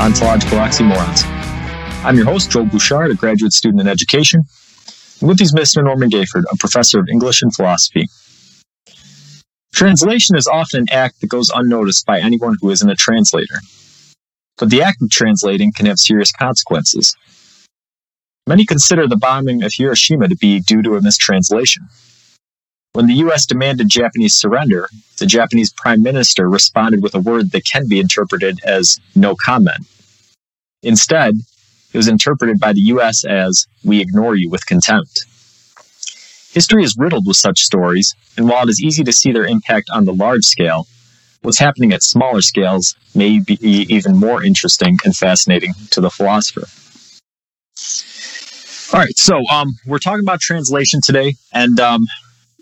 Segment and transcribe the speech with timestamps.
[0.00, 1.24] ontological oxymorons.
[2.06, 4.44] I'm your host, Joel Bouchard, a graduate student in education.
[5.20, 5.84] And with these Mr.
[5.84, 8.08] Norman Gayford, a professor of English and philosophy.
[9.74, 13.56] Translation is often an act that goes unnoticed by anyone who isn't a translator.
[14.56, 17.14] But the act of translating can have serious consequences.
[18.46, 21.88] Many consider the bombing of Hiroshima to be due to a mistranslation.
[22.92, 27.64] When the US demanded Japanese surrender, the Japanese prime minister responded with a word that
[27.64, 29.86] can be interpreted as no comment.
[30.82, 31.36] Instead,
[31.92, 35.24] it was interpreted by the US as we ignore you with contempt.
[36.52, 39.88] History is riddled with such stories, and while it is easy to see their impact
[39.92, 40.88] on the large scale,
[41.42, 46.66] what's happening at smaller scales may be even more interesting and fascinating to the philosopher.
[48.92, 52.08] All right, so um, we're talking about translation today, and um,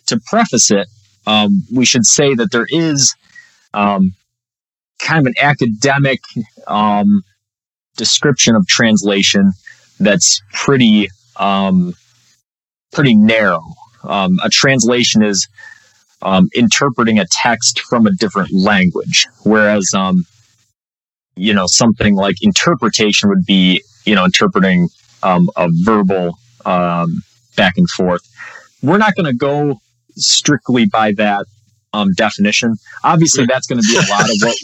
[0.09, 0.89] to preface it,
[1.27, 3.14] um, we should say that there is
[3.75, 4.14] um,
[4.98, 6.20] kind of an academic
[6.67, 7.23] um,
[7.97, 9.53] description of translation
[10.01, 11.95] that's pretty um,
[12.92, 13.62] pretty narrow.
[14.05, 15.48] Um, a translation is
[16.23, 19.92] um, interpreting a text from a different language, whereas
[21.36, 24.89] you know something like interpretation would be you know interpreting
[25.23, 28.23] a verbal back and forth.
[28.83, 29.81] We're not going to go
[30.19, 31.47] strictly by that
[31.92, 32.77] um, definition.
[33.05, 34.56] Obviously, that's going to be a lot of what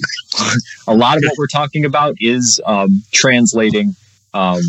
[0.87, 3.95] a lot of what we're talking about is um, translating
[4.33, 4.61] um,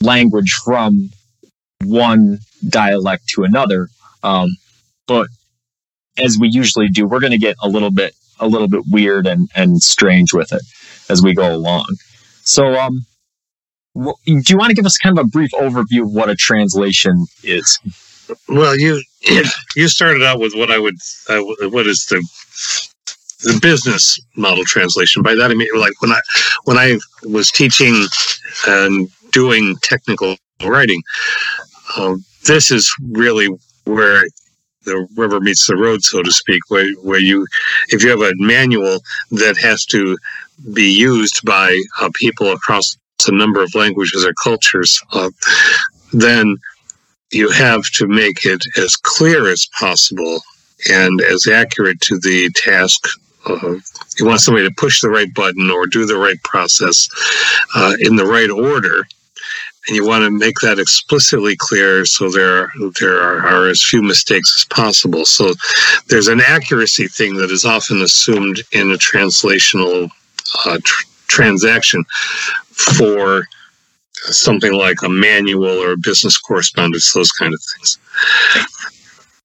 [0.00, 1.10] language from
[1.84, 2.38] one
[2.68, 3.88] dialect to another.
[4.22, 4.56] Um,
[5.06, 5.28] but
[6.18, 9.26] as we usually do, we're going to get a little bit a little bit weird
[9.26, 10.62] and and strange with it
[11.08, 11.96] as we go along.
[12.42, 13.04] So, um,
[13.94, 17.26] do you want to give us kind of a brief overview of what a translation
[17.42, 17.78] is?
[18.48, 19.02] Well, you
[19.76, 20.96] you started out with what I would
[21.28, 22.26] uh, what is the
[23.44, 25.22] the business model translation.
[25.22, 26.20] By that I mean like when I
[26.64, 28.06] when I was teaching
[28.66, 31.02] and doing technical writing,
[31.96, 32.16] uh,
[32.46, 33.48] this is really
[33.84, 34.24] where
[34.84, 36.62] the rubber meets the road, so to speak.
[36.68, 37.46] Where where you
[37.88, 39.00] if you have a manual
[39.32, 40.16] that has to
[40.72, 42.96] be used by uh, people across
[43.26, 45.30] a number of languages or cultures, uh,
[46.12, 46.56] then
[47.30, 50.40] you have to make it as clear as possible
[50.90, 53.08] and as accurate to the task.
[53.46, 53.76] Uh,
[54.18, 57.08] you want somebody to push the right button or do the right process
[57.74, 59.06] uh, in the right order.
[59.86, 64.02] And you want to make that explicitly clear so there, there are, are as few
[64.02, 65.24] mistakes as possible.
[65.24, 65.54] So
[66.08, 70.10] there's an accuracy thing that is often assumed in a translational
[70.66, 72.04] uh, tr- transaction
[72.72, 73.44] for
[74.24, 77.98] something like a manual or a business correspondence, those kind of things.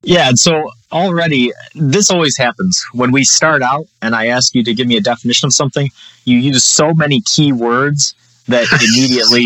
[0.04, 4.64] Yeah, and so already this always happens when we start out and I ask you
[4.64, 5.90] to give me a definition of something,
[6.26, 8.14] you use so many key words
[8.48, 9.46] that immediately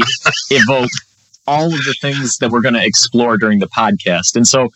[0.49, 0.89] evoke
[1.45, 4.35] all of the things that we're going to explore during the podcast.
[4.35, 4.69] And so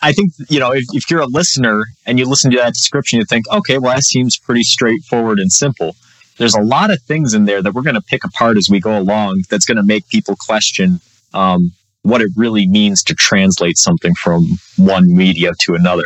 [0.00, 3.18] I think, you know, if, if you're a listener and you listen to that description,
[3.18, 5.96] you think, okay, well, that seems pretty straightforward and simple
[6.38, 8.80] there's a lot of things in there that we're going to pick apart as we
[8.80, 11.00] go along that's going to make people question
[11.34, 16.04] um, what it really means to translate something from one media to another.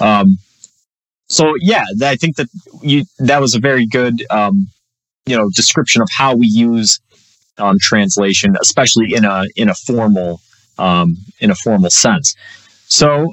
[0.00, 0.38] Um,
[1.28, 2.48] so yeah, I think that
[2.82, 4.68] you that was a very good um,
[5.26, 7.00] you know description of how we use
[7.58, 10.40] um, translation, especially in a in a formal
[10.78, 12.34] um, in a formal sense.
[12.86, 13.32] So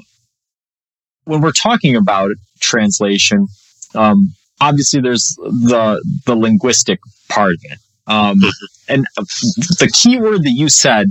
[1.24, 2.30] when we're talking about
[2.60, 3.48] translation,
[3.94, 7.78] um, obviously there's the the linguistic part of it.
[8.06, 8.48] Um, mm-hmm.
[8.94, 11.08] and the key word that you said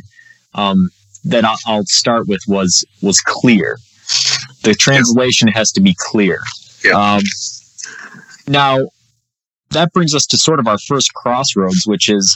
[0.56, 0.90] um,
[1.26, 3.78] that I'll, I'll, start with was was clear.
[4.64, 6.40] The translation has to be clear.
[6.84, 6.94] Yeah.
[6.94, 7.22] Um,
[8.48, 8.90] now
[9.72, 12.36] that brings us to sort of our first crossroads, which is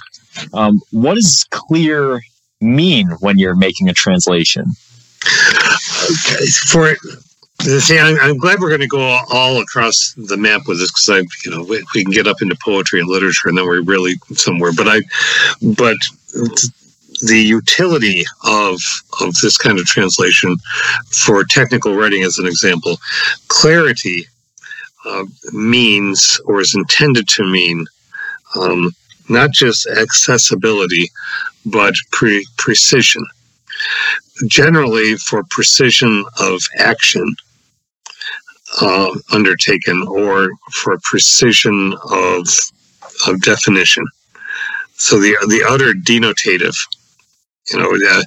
[0.53, 2.21] um, what does clear
[2.59, 4.65] mean when you're making a translation?
[5.25, 6.45] Okay.
[6.67, 6.95] For
[7.61, 11.09] See, I'm, I'm glad we're going to go all across the map with this because
[11.09, 13.83] I, you know, we, we, can get up into poetry and literature, and then we're
[13.83, 14.71] really somewhere.
[14.75, 15.01] But I,
[15.75, 15.97] but
[17.21, 18.79] the utility of
[19.21, 20.57] of this kind of translation
[21.11, 22.97] for technical writing, as an example,
[23.47, 24.25] clarity
[25.05, 27.85] uh, means or is intended to mean
[28.59, 28.91] um,
[29.29, 31.11] not just accessibility,
[31.67, 33.23] but pre- precision
[34.47, 37.35] generally for precision of action
[38.79, 42.47] uh, undertaken or for precision of
[43.27, 44.05] of definition.
[44.93, 46.75] So the the utter denotative,
[47.71, 48.23] you know, uh,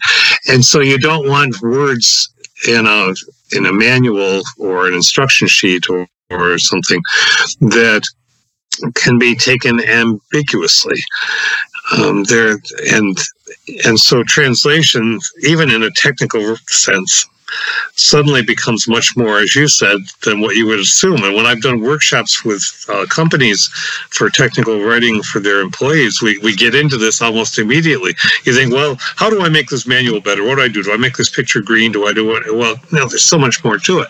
[0.49, 2.31] and so you don't want words
[2.69, 3.15] in a
[3.53, 7.01] in a manual or an instruction sheet or or something
[7.61, 8.03] that
[8.95, 11.01] can be taken ambiguously.
[11.93, 12.59] Um, there
[12.93, 13.17] and
[13.85, 17.27] and so translation, even in a technical sense,
[17.97, 21.23] suddenly becomes much more, as you said, than what you would assume.
[21.23, 23.69] And when I've done workshops with uh, companies
[24.11, 28.15] for technical writing for their employees, we, we get into this almost immediately.
[28.45, 30.45] You think, well, how do I make this manual better?
[30.45, 30.83] What do I do?
[30.83, 31.93] Do I make this picture green?
[31.93, 32.55] Do I do it?
[32.55, 34.09] Well, no, there's so much more to it.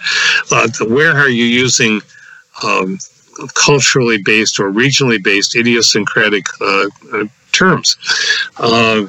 [0.51, 2.01] Uh, where are you using
[2.63, 2.99] um,
[3.55, 6.89] culturally based or regionally based idiosyncratic uh
[7.53, 7.97] terms?
[8.57, 9.07] Uh,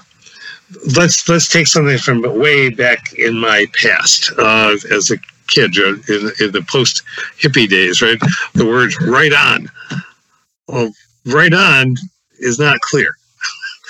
[0.95, 5.17] let's let's take something from way back in my past uh, as a
[5.47, 7.03] kid uh, in, in the post
[7.39, 8.19] hippie days, right?
[8.53, 9.69] The word "right on."
[10.67, 10.91] Well,
[11.25, 11.95] "right on"
[12.39, 13.15] is not clear.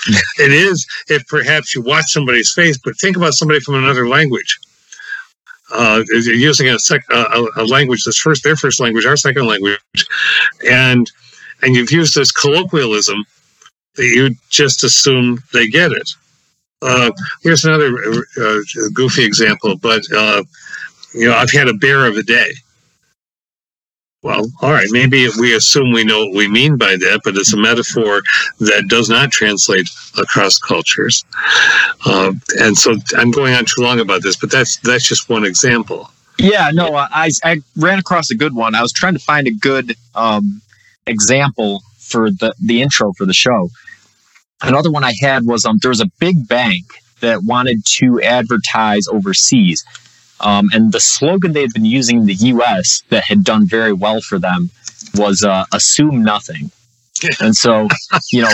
[0.38, 4.58] it is if perhaps you watch somebody's face, but think about somebody from another language.
[5.72, 9.80] Uh, using a, sec, a, a language that's first their first language, our second language,
[10.68, 11.10] and
[11.62, 13.24] and you've used this colloquialism
[13.96, 16.08] that you just assume they get it.
[16.82, 17.10] Uh,
[17.42, 17.96] here's another
[18.40, 18.58] uh,
[18.92, 20.42] goofy example, but uh,
[21.14, 22.52] you know, I've had a bear of a day.
[24.22, 27.54] Well, all right, maybe we assume we know what we mean by that, but it's
[27.54, 28.22] a metaphor
[28.58, 29.88] that does not translate
[30.18, 31.24] across cultures.
[32.04, 35.44] Uh, and so I'm going on too long about this, but that's that's just one
[35.44, 36.10] example.
[36.38, 38.74] Yeah, no, I, I ran across a good one.
[38.74, 40.60] I was trying to find a good um,
[41.06, 43.70] example for the, the intro for the show.
[44.62, 46.84] Another one I had was um, there was a big bank
[47.20, 49.84] that wanted to advertise overseas.
[50.40, 53.92] Um, and the slogan they had been using in the US that had done very
[53.92, 54.70] well for them
[55.14, 56.70] was uh, assume nothing.
[57.40, 57.88] And so,
[58.32, 58.50] you know,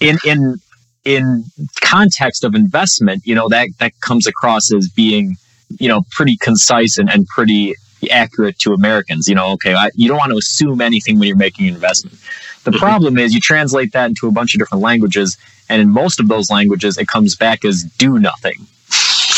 [0.00, 0.56] in, in,
[1.04, 1.44] in
[1.80, 5.36] context of investment, you know, that, that comes across as being,
[5.78, 7.74] you know, pretty concise and, and pretty
[8.08, 9.28] accurate to Americans.
[9.28, 12.18] You know, okay, I, you don't want to assume anything when you're making an investment.
[12.62, 12.78] The mm-hmm.
[12.78, 15.36] problem is you translate that into a bunch of different languages,
[15.68, 18.66] and in most of those languages, it comes back as do nothing.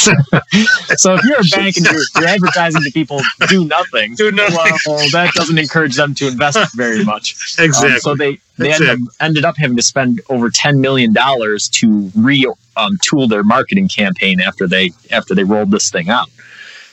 [0.96, 4.76] so if you're a bank and you're, you're, advertising to people do nothing, do nothing.
[4.84, 7.36] Well, that doesn't encourage them to invest very much.
[7.58, 7.92] Exactly.
[7.92, 11.68] Um, so they they ended, up, ended up having to spend over ten million dollars
[11.70, 16.28] to re um, tool their marketing campaign after they after they rolled this thing out.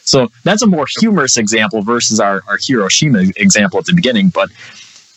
[0.09, 4.29] So that's a more humorous example versus our, our Hiroshima example at the beginning.
[4.29, 4.49] But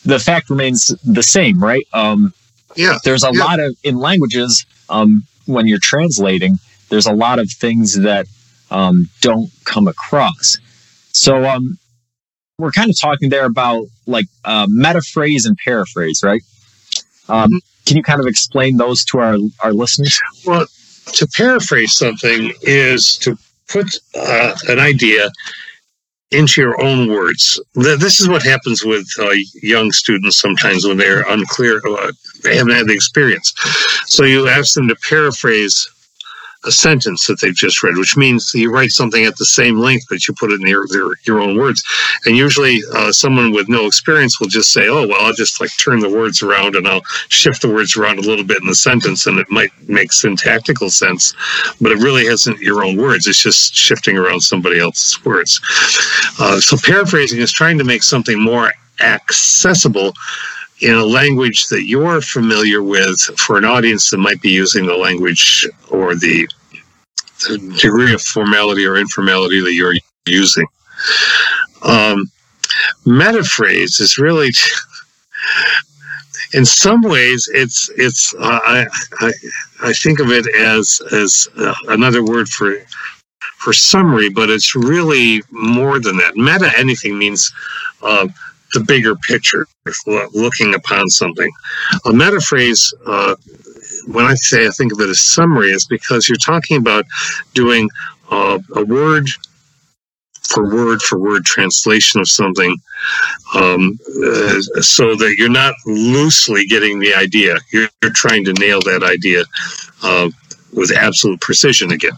[0.04, 1.86] the fact remains the same, right?
[1.94, 2.34] Um,
[2.76, 2.98] yeah.
[3.02, 3.44] There's a yeah.
[3.44, 6.58] lot of in languages um, when you're translating.
[6.90, 8.26] There's a lot of things that
[8.70, 10.58] um, don't come across.
[11.12, 11.78] So um,
[12.58, 16.42] we're kind of talking there about like uh, metaphrase and paraphrase, right?
[17.30, 17.56] Um, mm-hmm.
[17.86, 20.20] Can you kind of explain those to our our listeners?
[20.46, 20.66] Well,
[21.14, 23.36] to paraphrase something is to
[23.72, 25.30] put uh, an idea
[26.30, 27.60] into your own words.
[27.74, 29.30] This is what happens with uh,
[29.62, 33.52] young students sometimes when they're unclear, uh, they haven't had the experience.
[34.06, 35.88] So you ask them to paraphrase
[36.64, 40.06] a sentence that they've just read, which means you write something at the same length,
[40.08, 40.86] but you put it in your
[41.24, 41.82] your, own words.
[42.24, 45.70] And usually, uh, someone with no experience will just say, "Oh, well, I'll just like
[45.78, 48.74] turn the words around and I'll shift the words around a little bit in the
[48.74, 51.34] sentence, and it might make syntactical sense,
[51.80, 53.26] but it really hasn't your own words.
[53.26, 55.60] It's just shifting around somebody else's words."
[56.38, 60.14] Uh, so, paraphrasing is trying to make something more accessible
[60.82, 64.96] in a language that you're familiar with for an audience that might be using the
[64.96, 66.48] language or the,
[67.48, 69.94] the degree of formality or informality that you're
[70.26, 70.66] using.
[71.82, 72.30] Um,
[73.06, 74.50] metaphrase is really,
[76.54, 78.86] in some ways, it's it's uh, I,
[79.20, 79.32] I,
[79.82, 82.76] I think of it as as uh, another word for
[83.56, 86.36] for summary, but it's really more than that.
[86.36, 87.52] Meta anything means.
[88.02, 88.28] Uh,
[88.72, 89.66] the bigger picture,
[90.32, 91.50] looking upon something.
[92.06, 93.36] A metaphrase, uh,
[94.08, 97.04] when I say I think of it as summary, is because you're talking about
[97.54, 97.88] doing
[98.30, 99.28] uh, a word
[100.42, 102.76] for word for word translation of something
[103.54, 107.56] um, uh, so that you're not loosely getting the idea.
[107.72, 109.44] You're, you're trying to nail that idea
[110.02, 110.30] uh,
[110.72, 112.12] with absolute precision again.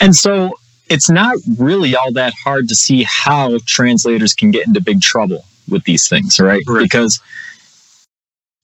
[0.00, 0.54] And so
[0.88, 5.44] it's not really all that hard to see how translators can get into big trouble
[5.68, 6.62] with these things, right?
[6.66, 6.82] right.
[6.82, 7.20] Because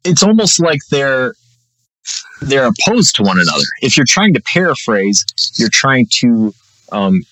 [0.07, 1.35] it's almost like they're
[2.43, 3.65] they're opposed to one another.
[3.81, 5.25] If you're trying to paraphrase,
[5.57, 6.55] you're trying to
[6.93, 7.23] um,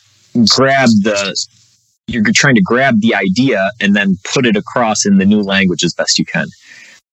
[0.49, 1.37] grab the
[2.07, 5.85] you're trying to grab the idea and then put it across in the new language
[5.85, 6.47] as best you can.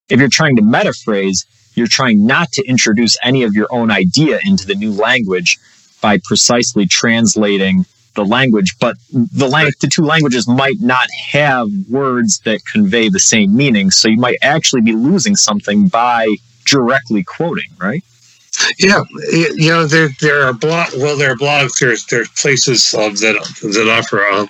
[0.10, 4.40] If you're trying to metaphrase, you're trying not to introduce any of your own idea
[4.44, 5.58] into the new language
[6.02, 12.40] by precisely translating the language, but the lang- the two languages might not have words
[12.40, 13.92] that convey the same meaning.
[13.92, 18.04] So you might actually be losing something by directly quoting, right?
[18.78, 23.10] Yeah, you know there there are blog well there are blogs there's there's places uh,
[23.10, 24.46] that that offer uh,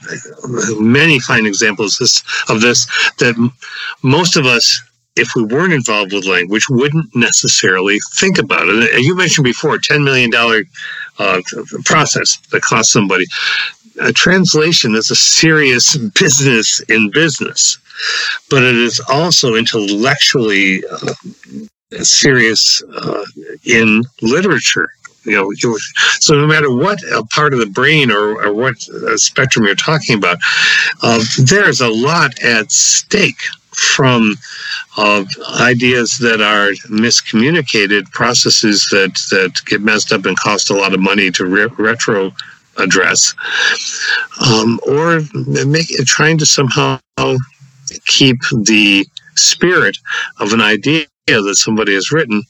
[0.81, 2.85] many fine examples this, of this
[3.19, 3.35] that
[4.01, 4.81] most of us
[5.15, 8.93] if we weren't involved with language wouldn't necessarily think about it.
[8.95, 10.63] And you mentioned before ten million dollar
[11.21, 11.41] uh,
[11.85, 13.25] process that costs somebody.
[14.01, 17.77] A translation is a serious business in business,
[18.49, 21.13] but it is also intellectually uh,
[22.01, 23.25] serious uh,
[23.65, 24.89] in literature.
[25.23, 25.77] You know,
[26.19, 26.99] so no matter what
[27.29, 30.39] part of the brain or, or what uh, spectrum you're talking about,
[31.03, 33.37] uh, there's a lot at stake
[33.73, 34.35] from
[34.97, 35.23] uh,
[35.61, 40.99] ideas that are miscommunicated, processes that, that get messed up and cost a lot of
[40.99, 42.31] money to re- retro
[42.77, 43.33] address,
[44.45, 45.21] um, or
[45.65, 46.99] make, trying to somehow
[48.05, 49.97] keep the spirit
[50.39, 52.43] of an idea that somebody has written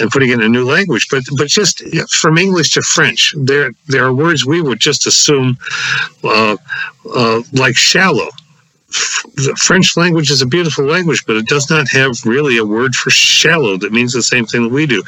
[0.00, 1.06] and putting it in a new language.
[1.10, 5.58] But but just from English to French, there there are words we would just assume
[6.24, 6.56] uh,
[7.14, 8.28] uh, like shallow.
[9.34, 12.94] The French language is a beautiful language, but it does not have really a word
[12.94, 15.02] for shallow that means the same thing that we do.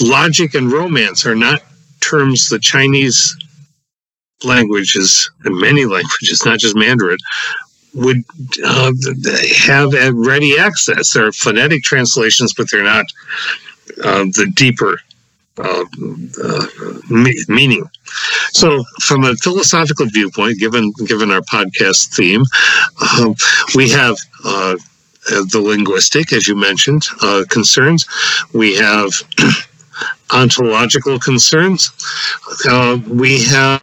[0.00, 1.62] Logic and romance are not
[2.00, 3.36] terms the Chinese
[4.44, 7.18] languages, and many languages, not just Mandarin,
[7.94, 8.22] would
[8.64, 8.92] uh,
[9.56, 11.12] have ready access.
[11.12, 13.06] They're phonetic translations, but they're not
[14.02, 15.00] uh, the deeper
[15.58, 15.84] uh,
[17.48, 17.88] meaning.
[18.52, 22.42] So, from a philosophical viewpoint, given given our podcast theme,
[23.18, 23.34] um,
[23.74, 24.76] we have uh,
[25.28, 28.06] the linguistic, as you mentioned, uh, concerns.
[28.52, 29.10] We have
[30.32, 31.90] ontological concerns.
[32.68, 33.82] Uh, we have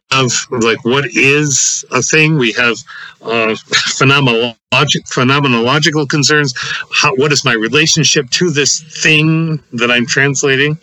[0.50, 2.38] like what is a thing.
[2.38, 2.78] We have
[3.22, 3.56] uh,
[3.98, 6.54] phenomenologic, phenomenological concerns.
[6.94, 10.78] How, what is my relationship to this thing that I'm translating?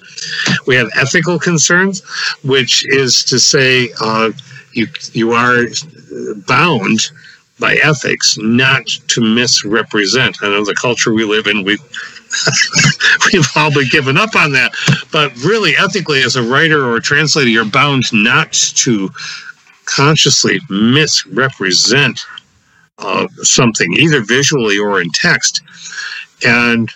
[0.66, 2.02] We have ethical concerns,
[2.42, 4.32] which is to say uh,
[4.72, 5.66] you you are
[6.46, 7.10] bound
[7.60, 10.38] by ethics not to misrepresent.
[10.42, 11.78] I know the culture we live in, we
[13.32, 14.72] we've all been given up on that.
[15.12, 19.10] But really, ethically, as a writer or a translator, you're bound not to
[19.84, 22.20] consciously misrepresent
[22.98, 25.62] uh, something, either visually or in text.
[26.46, 26.90] And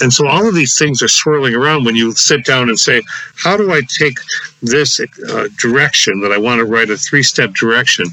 [0.00, 3.02] and so all of these things are swirling around when you sit down and say,
[3.36, 4.18] how do I take
[4.62, 8.06] this uh, direction that I want to write a three step direction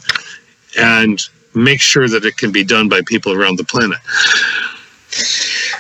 [0.78, 1.20] and
[1.56, 4.00] make sure that it can be done by people around the planet?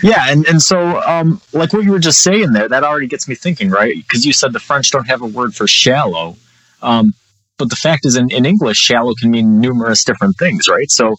[0.02, 3.28] Yeah, and, and so um, like what you were just saying there, that already gets
[3.28, 3.96] me thinking, right?
[3.96, 6.38] Because you said the French don't have a word for shallow.
[6.82, 7.14] Um,
[7.58, 10.90] but the fact is, in, in English, shallow can mean numerous different things, right?
[10.92, 11.16] So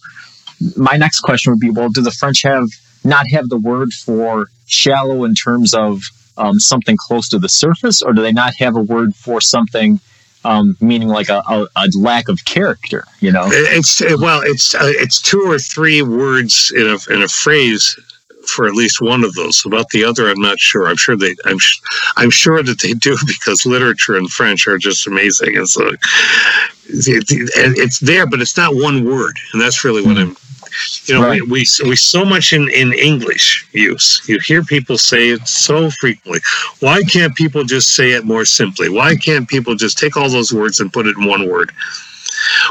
[0.76, 2.68] my next question would be, well, do the French have
[3.04, 6.00] not have the word for shallow in terms of
[6.36, 10.00] um, something close to the surface, or do they not have a word for something
[10.44, 13.04] um, meaning like a, a, a, lack of character?
[13.20, 17.28] You know, it's well, it's uh, it's two or three words in a in a
[17.28, 17.96] phrase
[18.48, 19.64] for at least one of those.
[19.64, 20.88] About the other, I'm not sure.
[20.88, 21.34] I'm sure they.
[21.44, 21.58] I'm.
[22.16, 25.56] I'm sure that they do because literature and French are just amazing.
[25.56, 26.00] It's like,
[26.88, 30.36] it's there, but it's not one word, and that's really what I'm.
[31.04, 31.40] You know, right.
[31.42, 34.22] we, we we so much in in English use.
[34.28, 36.40] You hear people say it so frequently.
[36.80, 38.88] Why can't people just say it more simply?
[38.88, 41.72] Why can't people just take all those words and put it in one word?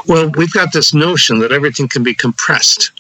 [0.08, 2.92] Well, we've got this notion that everything can be compressed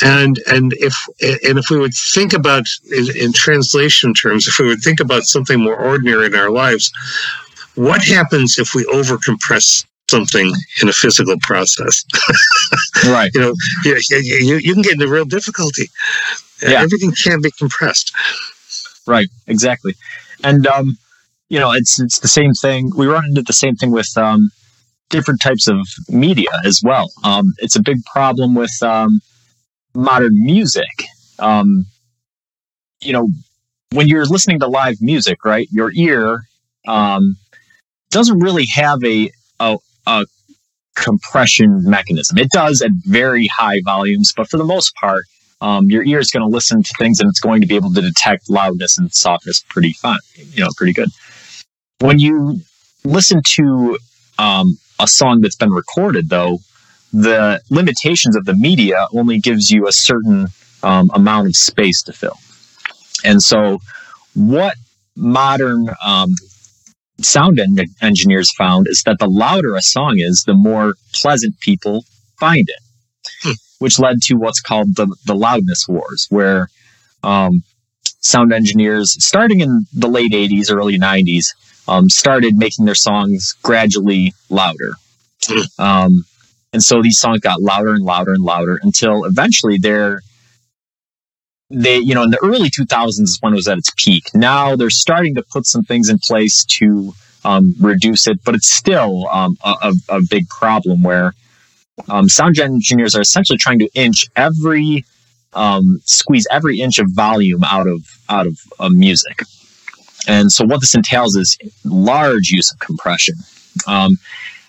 [0.00, 4.66] and and if and if we would think about in, in translation terms, if we
[4.66, 6.92] would think about something more ordinary in our lives,
[7.74, 10.52] what happens if we overcompress something
[10.82, 12.04] in a physical process.
[13.06, 13.30] right.
[13.34, 13.54] You know,
[13.84, 15.86] you, you, you, can get into real difficulty.
[16.62, 16.82] Yeah.
[16.82, 18.14] Everything can be compressed.
[19.06, 19.28] Right.
[19.46, 19.94] Exactly.
[20.44, 20.98] And, um,
[21.48, 22.92] you know, it's, it's the same thing.
[22.94, 24.50] We run into the same thing with, um,
[25.08, 25.78] different types of
[26.08, 27.10] media as well.
[27.24, 29.20] Um, it's a big problem with, um,
[29.94, 31.06] modern music,
[31.38, 31.86] um,
[33.02, 33.28] you know,
[33.92, 36.44] when you're listening to live music, right, your ear
[36.86, 37.36] um,
[38.10, 39.76] doesn't really have a, a,
[40.06, 40.26] a
[40.94, 42.38] compression mechanism.
[42.38, 45.24] It does at very high volumes, but for the most part,
[45.60, 47.92] um, your ear is going to listen to things and it's going to be able
[47.94, 50.18] to detect loudness and softness pretty fine,
[50.52, 51.08] you know, pretty good.
[52.00, 52.60] When you
[53.04, 53.98] listen to
[54.38, 56.58] um, a song that's been recorded, though,
[57.12, 60.48] the limitations of the media only gives you a certain
[60.82, 62.38] um, amount of space to fill.
[63.24, 63.78] And so,
[64.34, 64.76] what
[65.14, 66.30] modern um,
[67.20, 72.04] sound en- engineers found is that the louder a song is, the more pleasant people
[72.38, 73.52] find it, hmm.
[73.78, 76.68] which led to what's called the, the loudness wars, where
[77.22, 77.62] um,
[78.20, 81.54] sound engineers, starting in the late 80s, early 90s,
[81.88, 84.94] um, started making their songs gradually louder.
[85.46, 85.82] Hmm.
[85.82, 86.24] Um,
[86.72, 90.22] and so these songs got louder and louder and louder until eventually they're
[91.72, 94.26] they, you know, in the early 2000s is when it was at its peak.
[94.34, 97.14] Now they're starting to put some things in place to
[97.44, 101.34] um, reduce it, but it's still um, a, a, big problem where
[102.08, 105.04] um, sound engineers are essentially trying to inch every,
[105.54, 109.42] um, squeeze every inch of volume out of out of uh, music.
[110.28, 113.34] And so what this entails is large use of compression.
[113.88, 114.18] Um,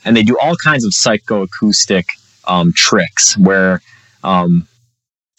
[0.04, 2.06] and they do all kinds of psychoacoustic
[2.76, 3.82] tricks where
[4.24, 4.68] um,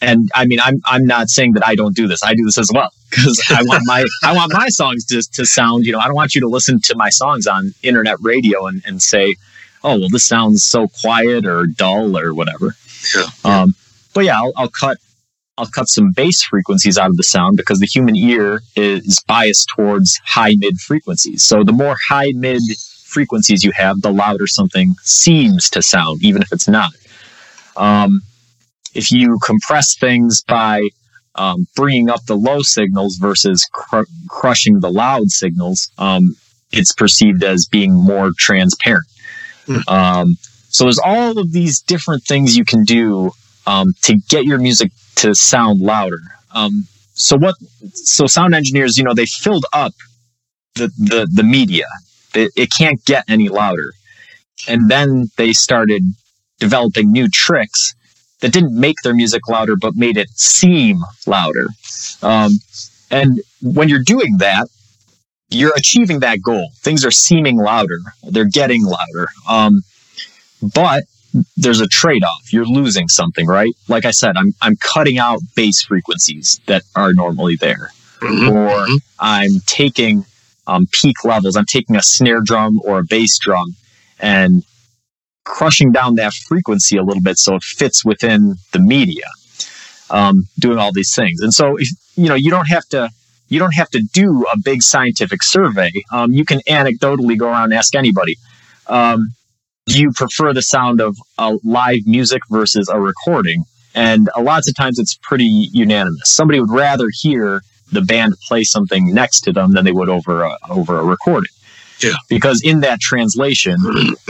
[0.01, 2.23] and I mean, I'm I'm not saying that I don't do this.
[2.23, 5.45] I do this as well because I want my I want my songs to to
[5.45, 5.85] sound.
[5.85, 8.83] You know, I don't want you to listen to my songs on internet radio and,
[8.85, 9.35] and say,
[9.83, 12.75] oh well, this sounds so quiet or dull or whatever.
[13.15, 13.25] Yeah.
[13.43, 13.75] Um,
[14.13, 14.97] but yeah, I'll, I'll cut
[15.57, 19.69] I'll cut some bass frequencies out of the sound because the human ear is biased
[19.75, 21.43] towards high mid frequencies.
[21.43, 22.61] So the more high mid
[23.05, 26.91] frequencies you have, the louder something seems to sound, even if it's not.
[27.77, 28.21] Um,
[28.95, 30.81] if you compress things by
[31.35, 36.35] um, bringing up the low signals versus cr- crushing the loud signals, um,
[36.71, 39.05] it's perceived as being more transparent.
[39.67, 39.87] Mm.
[39.87, 40.37] Um,
[40.69, 43.31] so there's all of these different things you can do
[43.67, 46.21] um, to get your music to sound louder.
[46.53, 47.55] Um, so what?
[47.93, 49.93] So sound engineers, you know, they filled up
[50.75, 51.87] the the, the media.
[52.33, 53.93] It, it can't get any louder,
[54.67, 56.03] and then they started
[56.59, 57.95] developing new tricks
[58.41, 61.67] that didn't make their music louder, but made it seem louder.
[62.21, 62.51] Um,
[63.11, 64.67] and when you're doing that,
[65.49, 66.71] you're achieving that goal.
[66.77, 67.99] Things are seeming louder.
[68.23, 69.27] They're getting louder.
[69.47, 69.81] Um,
[70.61, 71.03] but
[71.57, 72.51] there's a trade-off.
[72.51, 73.73] You're losing something, right?
[73.87, 78.49] Like I said, I'm I'm cutting out bass frequencies that are normally there, mm-hmm.
[78.49, 78.95] or mm-hmm.
[79.19, 80.25] I'm taking
[80.65, 81.55] um, peak levels.
[81.55, 83.75] I'm taking a snare drum or a bass drum
[84.19, 84.63] and
[85.45, 89.25] crushing down that frequency a little bit so it fits within the media.
[90.11, 93.09] Um, doing all these things, and so if, you know you don't have to
[93.49, 95.91] you don't have to do a big scientific survey.
[96.11, 98.35] Um, you can anecdotally go around and ask anybody.
[98.87, 99.33] Um,
[99.87, 101.15] do you prefer the sound of
[101.63, 103.63] live music versus a recording?
[103.93, 106.21] And a lots of times it's pretty unanimous.
[106.25, 110.43] Somebody would rather hear the band play something next to them than they would over
[110.43, 111.51] a, over a recording.
[112.01, 112.13] Yeah.
[112.29, 113.77] Because in that translation,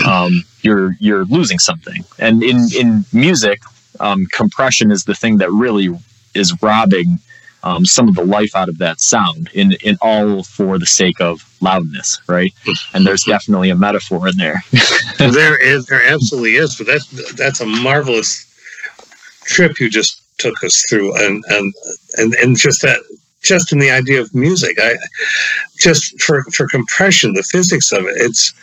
[0.06, 3.62] um, you're you're losing something, and in in music,
[4.00, 5.90] um, compression is the thing that really
[6.34, 7.20] is robbing
[7.64, 11.20] um, some of the life out of that sound, in in all for the sake
[11.20, 12.54] of loudness, right?
[12.94, 14.64] And there's definitely a metaphor in there.
[15.18, 18.46] there is, there absolutely is, but that's that's a marvelous
[19.46, 21.74] trip you just took us through, and and
[22.18, 23.00] and and just that
[23.46, 24.78] just in the idea of music.
[24.82, 24.96] I
[25.78, 28.16] just for for compression, the physics of it.
[28.18, 28.54] It's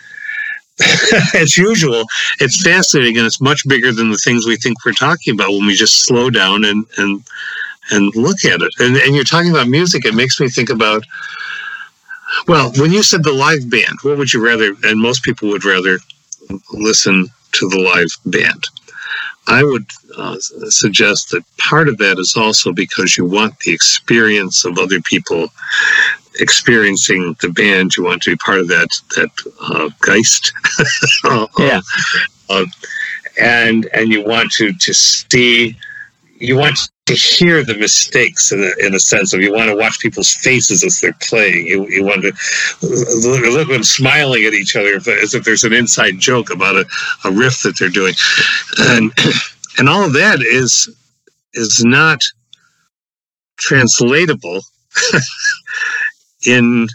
[1.34, 2.04] as usual,
[2.40, 5.66] it's fascinating and it's much bigger than the things we think we're talking about when
[5.66, 7.22] we just slow down and and
[7.90, 8.72] and look at it.
[8.78, 10.04] And and you're talking about music.
[10.04, 11.04] It makes me think about.
[12.48, 14.74] Well, when you said the live band, what would you rather?
[14.84, 15.98] And most people would rather
[16.72, 18.64] listen to the live band.
[19.48, 24.64] I would uh, suggest that part of that is also because you want the experience
[24.64, 25.48] of other people
[26.38, 27.96] experiencing the band.
[27.96, 30.52] You want to be part of that that uh, geist.
[31.58, 31.80] yeah.
[32.48, 32.66] Uh,
[33.40, 35.76] and and you want to to see.
[36.38, 39.76] You want to hear the mistakes in a, in a sense of you want to
[39.76, 41.66] watch people's faces as they're playing.
[41.66, 42.32] You, you want to
[42.82, 46.84] look, at them smiling at each other as if there's an inside joke about a,
[47.24, 48.14] a riff that they're doing,
[48.78, 49.12] and
[49.78, 50.88] and all of that is
[51.54, 52.22] is not
[53.58, 54.60] translatable
[56.46, 56.86] in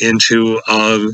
[0.00, 1.08] into a,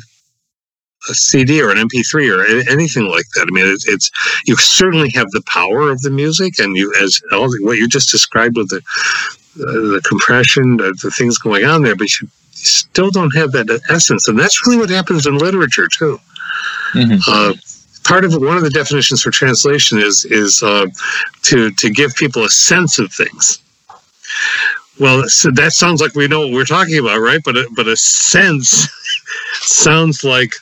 [1.08, 3.46] a, CD or an MP3 or anything like that.
[3.48, 4.10] I mean, it's, it's,
[4.44, 7.88] you certainly have the power of the music, and you as all the, what you
[7.88, 8.82] just described with the
[9.60, 12.28] uh, the compression, the, the, things going on there, but you,
[12.62, 16.18] still don't have that essence, and that's really what happens in literature too.
[16.94, 17.18] Mm-hmm.
[17.26, 17.54] Uh,
[18.04, 20.86] part of one of the definitions for translation is is uh,
[21.42, 23.58] to to give people a sense of things.
[25.00, 27.40] Well, so that sounds like we know what we're talking about, right?
[27.44, 28.88] But a, but a sense
[29.54, 30.54] sounds like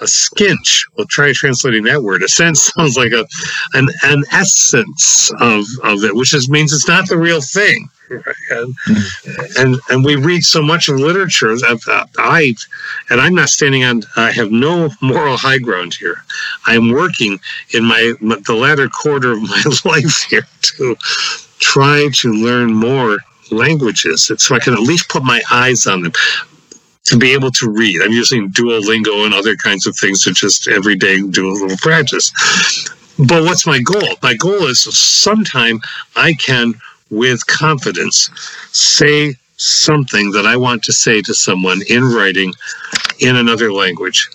[0.00, 0.88] a skinch.
[0.96, 2.22] Well, try translating that word.
[2.22, 3.26] A sense sounds like a
[3.74, 7.88] an an essence of of it, which just means it's not the real thing.
[8.50, 8.74] And,
[9.56, 11.54] and and we read so much of literature.
[12.18, 12.54] I
[13.08, 14.02] and I'm not standing on.
[14.16, 16.24] I have no moral high ground here.
[16.66, 17.38] I'm working
[17.72, 20.96] in my the latter quarter of my life here to
[21.60, 23.18] try to learn more
[23.52, 26.12] languages so I can at least put my eyes on them
[27.04, 28.02] to be able to read.
[28.02, 31.76] I'm using Duolingo and other kinds of things to just every day do a little
[31.78, 32.32] practice.
[33.18, 34.16] But what's my goal?
[34.22, 35.80] My goal is sometime
[36.16, 36.74] I can,
[37.10, 38.30] with confidence,
[38.72, 42.54] say something that I want to say to someone in writing
[43.18, 44.28] in another language.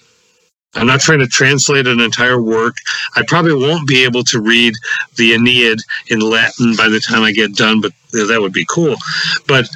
[0.76, 2.76] I'm not trying to translate an entire work.
[3.16, 4.74] I probably won't be able to read
[5.16, 8.96] the Aeneid in Latin by the time I get done, but that would be cool.
[9.48, 9.70] But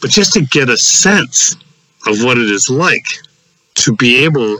[0.00, 1.56] but just to get a sense
[2.06, 3.06] of what it is like
[3.74, 4.56] to be able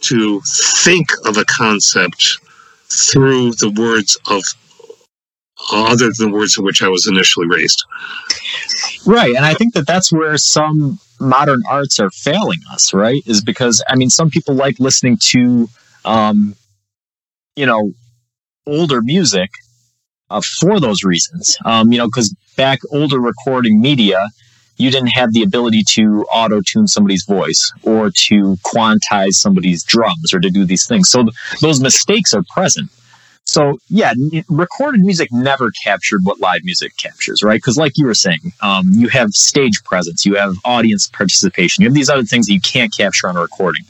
[0.00, 2.38] to think of a concept
[2.88, 4.42] through the words of
[5.72, 7.84] other than the words in which I was initially raised.
[9.06, 9.34] Right.
[9.34, 13.22] And I think that that's where some modern arts are failing us, right?
[13.26, 15.68] Is because, I mean, some people like listening to,
[16.04, 16.54] um,
[17.56, 17.92] you know,
[18.66, 19.50] older music
[20.30, 21.56] uh, for those reasons.
[21.64, 24.28] Um, you know, because back older recording media,
[24.76, 30.34] you didn't have the ability to auto tune somebody's voice or to quantize somebody's drums
[30.34, 31.08] or to do these things.
[31.10, 32.90] So th- those mistakes are present.
[33.44, 37.58] So yeah, n- recorded music never captured what live music captures, right?
[37.58, 41.88] Because like you were saying, um, you have stage presence, you have audience participation, you
[41.88, 43.84] have these other things that you can't capture on a recording.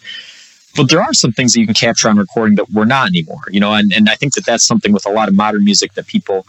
[0.77, 3.43] But there are some things that you can capture on recording that we're not anymore,
[3.49, 5.95] you know, and, and I think that that's something with a lot of modern music
[5.95, 6.47] that people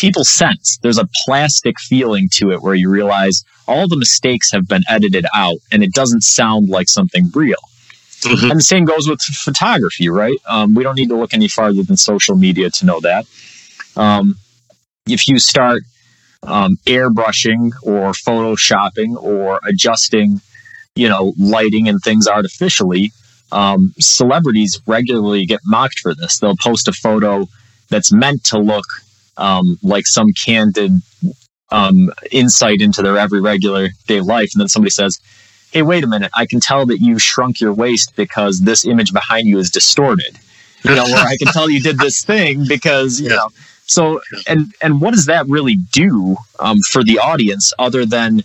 [0.00, 0.78] people sense.
[0.82, 5.26] There's a plastic feeling to it where you realize all the mistakes have been edited
[5.34, 7.58] out and it doesn't sound like something real.
[8.22, 8.50] Mm-hmm.
[8.50, 10.36] And the same goes with photography, right?
[10.48, 13.26] Um, we don't need to look any farther than social media to know that.
[13.96, 14.36] Um,
[15.06, 15.82] if you start
[16.42, 20.40] um, airbrushing or photoshopping or adjusting,
[20.94, 23.12] you know, lighting and things artificially,
[23.52, 26.38] um, celebrities regularly get mocked for this.
[26.38, 27.48] They'll post a photo
[27.88, 28.86] that's meant to look
[29.40, 30.92] um, like some candid
[31.70, 34.50] um, insight into their every regular day life.
[34.54, 35.18] And then somebody says,
[35.72, 36.32] Hey, wait a minute.
[36.34, 40.38] I can tell that you shrunk your waist because this image behind you is distorted.
[40.82, 43.36] You know, or I can tell you did this thing because, you yeah.
[43.36, 43.48] know,
[43.86, 48.42] so, and, and what does that really do um, for the audience other than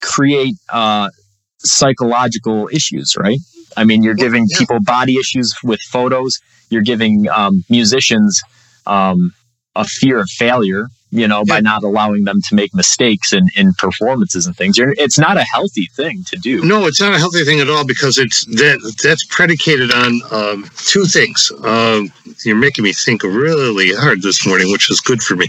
[0.00, 1.10] create uh,
[1.58, 3.38] psychological issues, right?
[3.76, 4.58] I mean, you're giving yeah.
[4.58, 6.40] people body issues with photos.
[6.70, 8.40] You're giving um, musicians
[8.86, 9.32] um,
[9.76, 11.54] a fear of failure, you know, yeah.
[11.54, 14.76] by not allowing them to make mistakes in, in performances and things.
[14.78, 16.64] It's not a healthy thing to do.
[16.64, 20.70] No, it's not a healthy thing at all because it's that that's predicated on um,
[20.76, 21.52] two things.
[21.64, 22.12] Um,
[22.44, 25.48] you're making me think really hard this morning, which is good for me.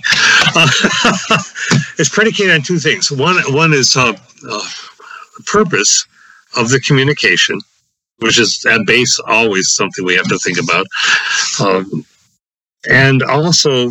[0.56, 0.70] Uh,
[1.98, 3.12] it's predicated on two things.
[3.12, 4.14] One one is uh,
[4.50, 4.70] uh,
[5.46, 6.06] purpose
[6.56, 7.60] of the communication,
[8.20, 10.86] which is at base always something we have to think about.
[11.60, 12.06] Um,
[12.90, 13.90] and also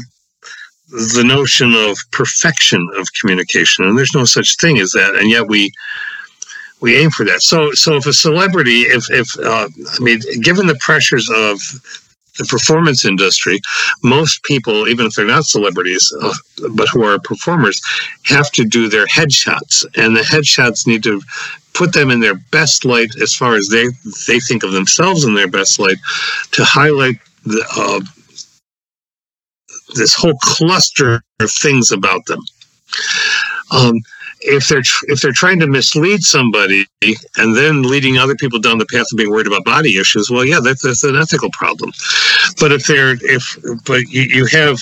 [0.88, 5.48] the notion of perfection of communication, and there's no such thing as that, and yet
[5.48, 5.72] we
[6.80, 7.42] we aim for that.
[7.42, 11.60] So, so if a celebrity, if if uh, I mean, given the pressures of
[12.38, 13.60] the performance industry,
[14.02, 16.34] most people, even if they're not celebrities, uh,
[16.74, 17.80] but who are performers,
[18.24, 21.20] have to do their headshots, and the headshots need to
[21.72, 23.86] put them in their best light as far as they
[24.26, 25.98] they think of themselves in their best light,
[26.52, 28.00] to highlight the uh,
[29.94, 32.40] this whole cluster of things about them.
[33.72, 34.00] Um,
[34.40, 36.86] if they're if they're trying to mislead somebody
[37.36, 40.44] and then leading other people down the path of being worried about body issues, well,
[40.44, 41.92] yeah, that's, that's an ethical problem.
[42.60, 44.78] But if they're if but you, you have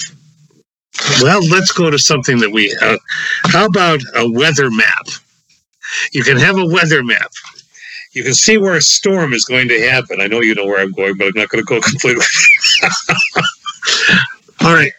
[1.23, 2.99] well, let's go to something that we uh,
[3.45, 5.09] how about a weather map?
[6.13, 7.31] You can have a weather map.
[8.13, 10.21] You can see where a storm is going to happen.
[10.21, 12.25] I know you know where I'm going, but I'm not going to go completely.
[14.65, 14.93] All right.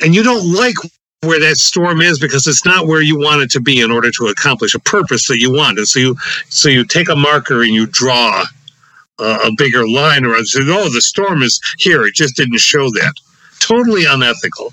[0.00, 0.74] And you don't like
[1.22, 4.10] where that storm is because it's not where you want it to be in order
[4.10, 5.78] to accomplish a purpose that you want.
[5.78, 6.16] And so you
[6.48, 8.44] so you take a marker and you draw
[9.18, 10.46] a, bigger line around.
[10.46, 12.06] Say, oh, the storm is here.
[12.06, 13.12] It just didn't show that.
[13.60, 14.72] Totally unethical,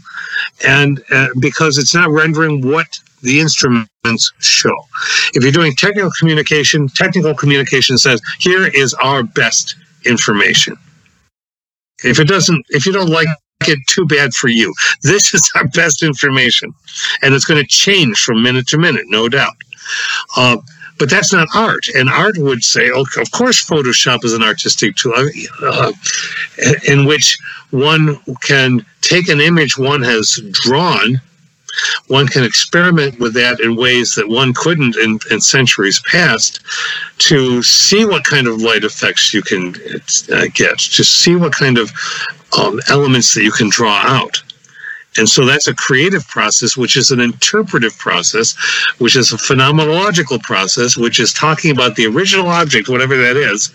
[0.66, 4.74] and uh, because it's not rendering what the instruments show.
[5.34, 9.76] If you're doing technical communication, technical communication says here is our best
[10.06, 10.78] information.
[12.04, 13.28] If it doesn't, if you don't like
[13.62, 14.74] it too bad for you.
[15.04, 16.74] This is our best information,
[17.22, 19.56] and it's going to change from minute to minute, no doubt.
[20.36, 20.58] Uh,
[21.00, 21.88] but that's not art.
[21.90, 25.14] And art would say, of course, Photoshop is an artistic tool
[25.62, 25.92] uh,
[26.88, 27.38] in which
[27.70, 31.22] one can take an image one has drawn.
[32.08, 36.62] One can experiment with that in ways that one couldn't in, in centuries past
[37.20, 39.76] to see what kind of light effects you can
[40.32, 41.92] uh, get, to see what kind of
[42.58, 44.42] um, elements that you can draw out.
[45.18, 48.56] And so that's a creative process, which is an interpretive process,
[49.00, 53.72] which is a phenomenological process, which is talking about the original object, whatever that is,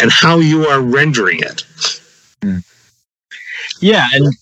[0.00, 1.64] and how you are rendering it.
[2.42, 2.58] Hmm.
[3.80, 4.06] Yeah.
[4.12, 4.34] And,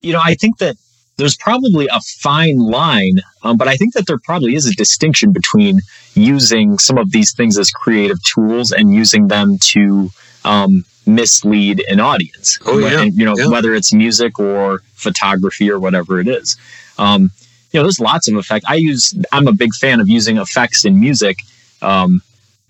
[0.00, 0.76] you know, I think that
[1.22, 5.32] there's probably a fine line, um, but I think that there probably is a distinction
[5.32, 5.78] between
[6.14, 10.10] using some of these things as creative tools and using them to
[10.44, 12.58] um, mislead an audience.
[12.66, 13.46] Oh yeah, and, you know yeah.
[13.46, 16.56] whether it's music or photography or whatever it is.
[16.98, 17.30] Um,
[17.70, 18.64] you know, there's lots of effect.
[18.68, 19.14] I use.
[19.30, 21.38] I'm a big fan of using effects in music
[21.82, 22.20] um,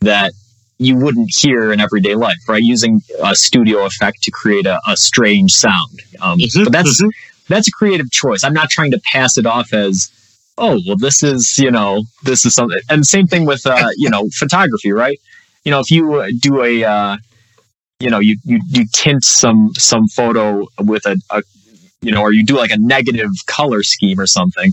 [0.00, 0.32] that
[0.78, 2.62] you wouldn't hear in everyday life, right?
[2.62, 6.02] Using a studio effect to create a, a strange sound.
[6.20, 7.10] Um, Mhm, But that's mhm.
[7.52, 8.42] That's a creative choice.
[8.44, 10.10] I'm not trying to pass it off as,
[10.58, 12.78] oh, well, this is you know, this is something.
[12.90, 15.18] And same thing with uh, you know, photography, right?
[15.64, 17.16] You know, if you uh, do a uh,
[18.00, 21.42] you know you, you you tint some some photo with a, a
[22.00, 24.72] you know or you do like a negative color scheme or something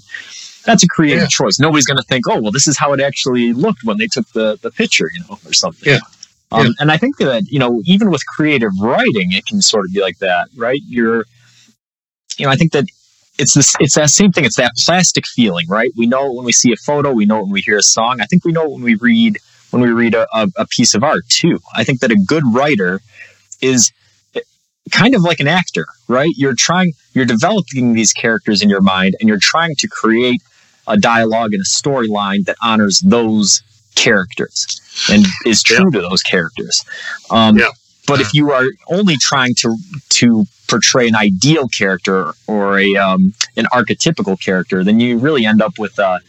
[0.66, 1.28] that's a creative Yeah.
[1.40, 4.08] choice nobody's going to think oh well this is how it actually looked when they
[4.08, 6.00] took the the picture you know or something Yeah.
[6.52, 6.72] um, Yeah.
[6.80, 10.02] and i think that you know even with creative writing it can sort of be
[10.02, 11.26] like that right you're
[12.40, 12.86] you know i think that
[13.40, 14.46] it's this it's that same thing.
[14.46, 15.92] It's that plastic feeling right?
[15.96, 17.14] We know when we see a photo.
[17.14, 18.20] We know when we hear a song.
[18.22, 19.38] I think we know when we read
[19.72, 21.60] when we read a, a, a piece of art too.
[21.74, 23.00] I think that a good writer
[23.62, 23.92] is
[24.92, 26.32] kind of like an actor right?
[26.36, 30.42] You're trying you're developing these characters in your mind and you're trying to create
[30.88, 33.62] a dialogue and a storyline that honors those
[33.96, 36.84] characters and is true to those characters.
[37.30, 37.70] Um, Yeah.
[38.10, 39.78] But if you are only trying to
[40.10, 45.62] to portray an ideal character or a um, an archetypical character then you really end
[45.62, 46.20] up with a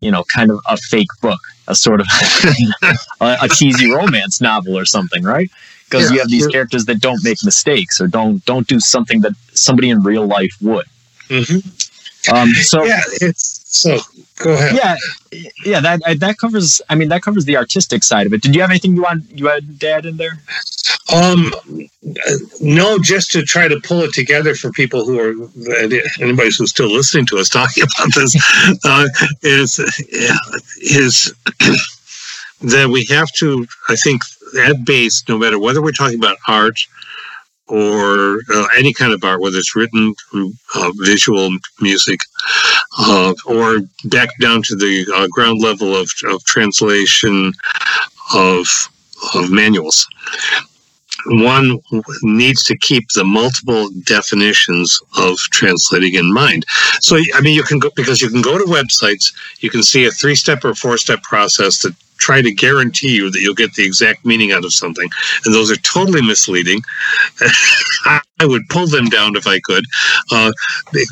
[0.00, 2.06] you know kind of a fake book a sort of
[3.20, 5.50] a, a cheesy romance novel or something right
[5.84, 6.14] because Yeah.
[6.14, 6.50] you have these Yeah.
[6.52, 10.54] characters that don't make mistakes or don't don't do something that somebody in real life
[10.60, 10.86] would
[11.28, 11.62] Mhm.
[12.32, 13.98] um, so Yeah, it's so.
[14.38, 14.74] Go ahead.
[14.74, 14.96] yeah
[15.64, 18.60] yeah that that covers i mean that covers the artistic side of it did you
[18.62, 20.38] have anything you want you had dad in there
[21.14, 21.52] Um,
[22.60, 25.32] no, just to try to pull it together for people who are
[26.20, 28.34] anybody who's still listening to us talking about this
[28.84, 29.06] uh,
[29.42, 29.78] is
[30.10, 30.36] yeah,
[30.80, 31.34] is
[32.62, 33.66] that we have to.
[33.88, 34.22] I think
[34.58, 36.78] at base, no matter whether we're talking about art
[37.66, 41.50] or uh, any kind of art, whether it's written, uh, visual,
[41.80, 42.20] music,
[42.98, 47.52] uh, or back down to the uh, ground level of, of translation
[48.34, 48.66] of
[49.34, 50.06] of manuals
[51.26, 51.80] one
[52.22, 56.64] needs to keep the multiple definitions of translating in mind.
[57.00, 60.04] So, I mean, you can go because you can go to websites, you can see
[60.04, 63.74] a three step or four step process that try to guarantee you that you'll get
[63.74, 65.08] the exact meaning out of something.
[65.44, 66.82] And those are totally misleading.
[68.06, 69.84] I would pull them down if I could,
[70.32, 70.52] uh,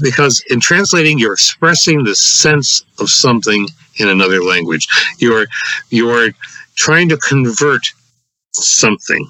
[0.03, 3.67] because in translating, you're expressing the sense of something
[3.99, 4.89] in another language.
[5.19, 5.47] You're
[5.91, 6.31] you're
[6.75, 7.83] trying to convert
[8.53, 9.27] something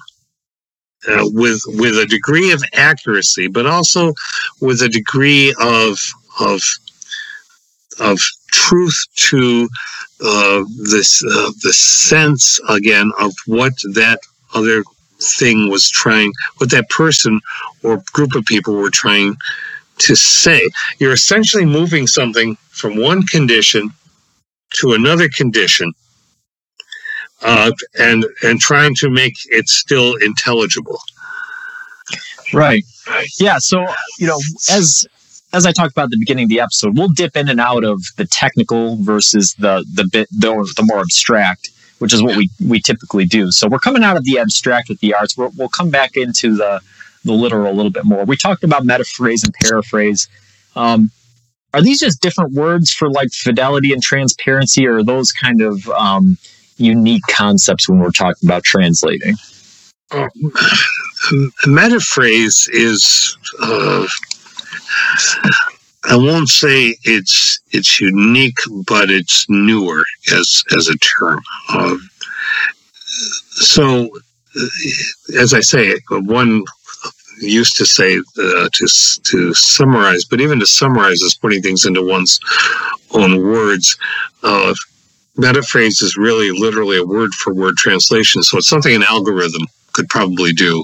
[1.07, 4.13] uh, with with a degree of accuracy, but also
[4.61, 5.99] with a degree of
[6.39, 6.61] of
[7.99, 8.19] of
[8.51, 9.67] truth to
[10.23, 14.19] uh, this uh, the sense again of what that
[14.53, 14.83] other
[15.37, 17.39] thing was trying, what that person
[17.83, 19.35] or group of people were trying
[19.99, 20.69] to say.
[20.99, 23.91] You're essentially moving something from one condition
[24.75, 25.93] to another condition
[27.41, 30.99] uh, and and trying to make it still intelligible.
[32.53, 32.83] Right.
[33.39, 33.57] Yeah.
[33.59, 33.85] So,
[34.19, 35.07] you know, as
[35.53, 37.83] as I talked about at the beginning of the episode, we'll dip in and out
[37.83, 42.49] of the technical versus the the bit the, the more abstract, which is what we
[42.67, 43.51] we typically do.
[43.51, 45.37] So we're coming out of the abstract with the arts.
[45.37, 46.81] We're, we'll come back into the
[47.23, 48.25] the literal a little bit more.
[48.25, 50.27] We talked about metaphrase and paraphrase.
[50.75, 51.11] Um,
[51.73, 55.87] are these just different words for like fidelity and transparency, or are those kind of
[55.89, 56.37] um,
[56.77, 59.35] unique concepts when we're talking about translating?
[60.11, 60.29] Um,
[61.65, 64.05] metaphrase is uh,
[66.05, 71.41] I won't say it's it's unique, but it's newer as as a term.
[71.69, 71.95] Uh,
[73.51, 74.09] so,
[74.59, 76.63] uh, as I say, one
[77.39, 78.87] used to say uh, to
[79.23, 82.39] to summarize, but even to summarize is putting things into one's
[83.11, 83.97] own words.
[84.43, 84.73] Uh,
[85.37, 88.43] metaphrase is really literally a word for word translation.
[88.43, 90.83] So it's something an algorithm could probably do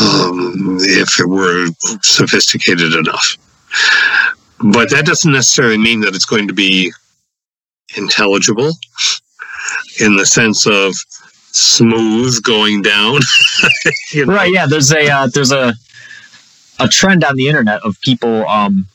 [0.00, 1.66] um, if it were
[2.02, 3.36] sophisticated enough.
[4.58, 6.92] But that doesn't necessarily mean that it's going to be
[7.96, 8.72] intelligible
[10.00, 10.94] in the sense of
[11.52, 13.20] smooth going down.
[14.12, 14.34] you know?
[14.34, 14.52] Right.
[14.52, 14.66] Yeah.
[14.66, 15.74] There's a uh, there's a
[16.78, 18.86] a trend on the internet of people um,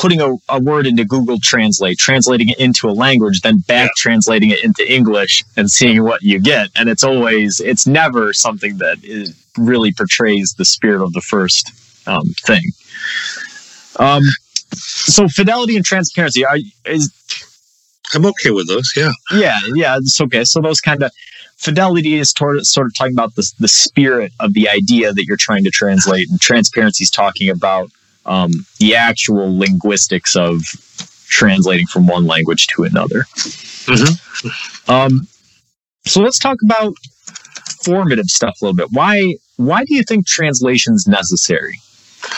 [0.00, 3.90] putting a, a, word into Google Translate, translating it into a language, then back yeah.
[3.98, 6.70] translating it into English and seeing what you get.
[6.74, 11.70] And it's always, it's never something that is, really portrays the spirit of the first
[12.06, 12.62] um, thing.
[13.98, 14.22] Um,
[14.72, 17.12] so fidelity and transparency are is.
[18.14, 18.90] I'm okay with those.
[18.96, 19.12] Yeah.
[19.32, 19.58] Yeah.
[19.74, 19.96] Yeah.
[19.98, 20.44] It's okay.
[20.44, 21.12] So those kind of
[21.56, 25.36] fidelity is toward, sort of talking about the, the spirit of the idea that you're
[25.36, 27.90] trying to translate, and transparency is talking about
[28.30, 30.62] um, the actual linguistics of
[31.26, 33.24] translating from one language to another.
[33.86, 34.90] Mm-hmm.
[34.90, 35.26] Um,
[36.06, 36.94] so let's talk about
[37.84, 38.88] formative stuff a little bit.
[38.92, 41.80] Why why do you think translation is necessary?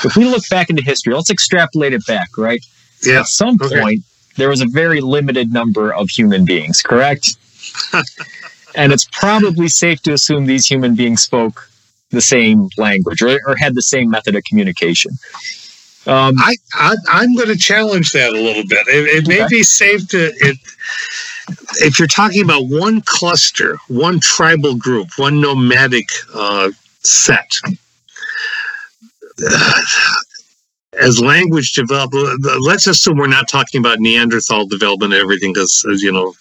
[0.03, 2.65] If we look back into history, let's extrapolate it back, right?
[3.05, 3.21] Yeah.
[3.21, 3.79] At some okay.
[3.81, 4.01] point,
[4.37, 7.37] there was a very limited number of human beings, correct?
[8.75, 11.69] and it's probably safe to assume these human beings spoke
[12.11, 15.13] the same language or, or had the same method of communication.
[16.07, 18.89] Um, I, I am going to challenge that a little bit.
[18.89, 20.59] It, it may be safe to it,
[21.77, 27.53] if you're talking about one cluster, one tribal group, one nomadic uh, set.
[29.45, 29.81] Uh,
[31.01, 32.15] as language developed,
[32.61, 36.35] let's assume we're not talking about Neanderthal development and everything because, you know,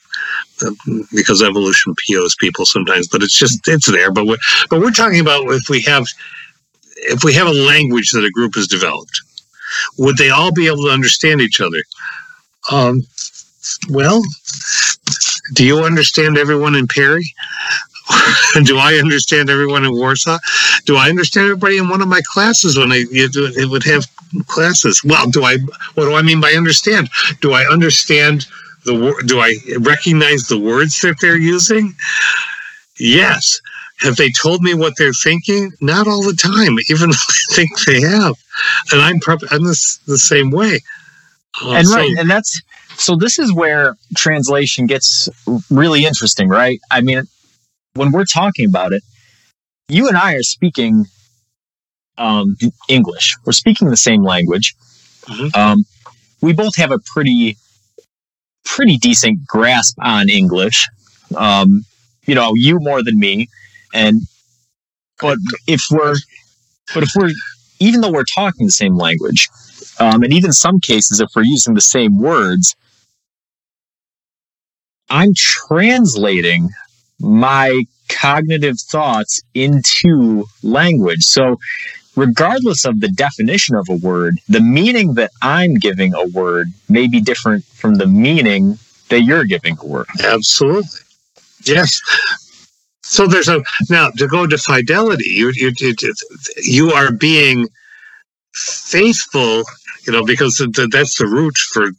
[1.16, 4.12] because evolution POs people sometimes, but it's just, it's there.
[4.12, 4.38] But we're,
[4.70, 6.06] but we're talking about if we have,
[6.98, 9.22] if we have a language that a group has developed,
[9.98, 11.84] would they all be able to understand each other?
[12.72, 13.02] Um,
[13.90, 14.22] well,
[15.54, 17.26] do you understand everyone in Perry?
[18.64, 20.38] do I understand everyone in Warsaw?
[20.86, 24.06] Do I understand everybody in one of my classes when I it would have
[24.48, 25.04] classes?
[25.04, 25.58] Well, do I?
[25.96, 27.10] What do I mean by understand?
[27.42, 28.48] Do I understand
[28.86, 31.96] the Do I recognize the words that they're using?
[33.00, 33.62] Yes.
[34.02, 35.72] Have they told me what they're thinking?
[35.80, 38.36] Not all the time, even though I think they have.
[38.92, 40.80] And I'm probably I'm the, the same way.
[41.62, 42.62] Uh, and so, right, and that's
[42.96, 43.16] so.
[43.16, 45.28] This is where translation gets
[45.70, 46.80] really interesting, right?
[46.90, 47.24] I mean,
[47.94, 49.04] when we're talking about it,
[49.90, 51.06] you and I are speaking
[52.18, 53.36] um, English.
[53.46, 54.76] We're speaking the same language.
[55.24, 55.60] Mm-hmm.
[55.60, 55.86] Um,
[56.42, 57.58] we both have a pretty,
[58.64, 60.88] pretty decent grasp on English.
[61.36, 61.84] Um,
[62.26, 63.50] you know, you more than me,
[63.94, 64.22] and
[65.22, 66.16] but if we're,
[66.94, 67.32] but if we're,
[67.80, 69.50] even though we're talking the same language,
[70.00, 72.76] um, and even some cases, if we're using the same words,
[75.10, 76.70] I'm translating
[77.20, 81.24] my cognitive thoughts into language.
[81.24, 81.60] So,
[82.16, 87.08] regardless of the definition of a word, the meaning that I'm giving a word may
[87.08, 90.08] be different from the meaning that you're giving a word.
[90.24, 91.00] Absolutely.
[91.64, 92.02] Yes.
[93.12, 95.30] So there's a now to go to fidelity.
[95.30, 95.74] You you
[96.64, 97.68] you are being
[98.54, 99.64] faithful
[100.06, 100.58] you know, because
[100.92, 101.90] that's the root for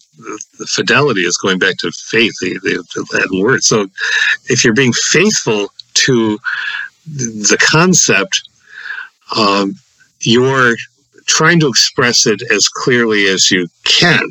[0.67, 3.63] fidelity is going back to faith, the, the, the Latin word.
[3.63, 3.87] So
[4.49, 6.39] if you're being faithful to
[7.07, 8.49] the concept,
[9.37, 9.75] um,
[10.21, 10.77] you're
[11.27, 14.27] trying to express it as clearly as you can.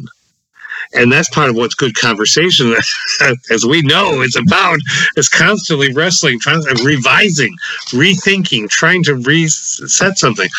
[0.93, 2.75] And that's part of what's good conversation,
[3.51, 4.80] as we know, it's about,
[5.15, 7.56] is constantly wrestling, trying, revising,
[7.91, 10.49] rethinking, trying to reset something.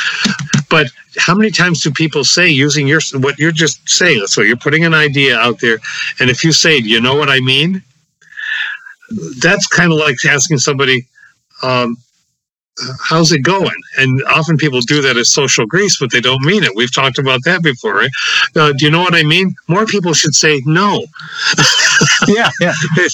[0.70, 4.26] But how many times do people say using your what you're just saying?
[4.28, 5.78] So you're putting an idea out there,
[6.18, 7.82] and if you say, "You know what I mean,"
[9.38, 11.06] that's kind of like asking somebody,
[11.62, 11.96] um,
[13.00, 13.80] how's it going?
[13.98, 16.72] And often people do that as social grease, but they don't mean it.
[16.74, 18.10] We've talked about that before, right?
[18.56, 19.54] Uh, do you know what I mean?
[19.68, 21.04] More people should say no.
[22.28, 22.72] yeah, yeah.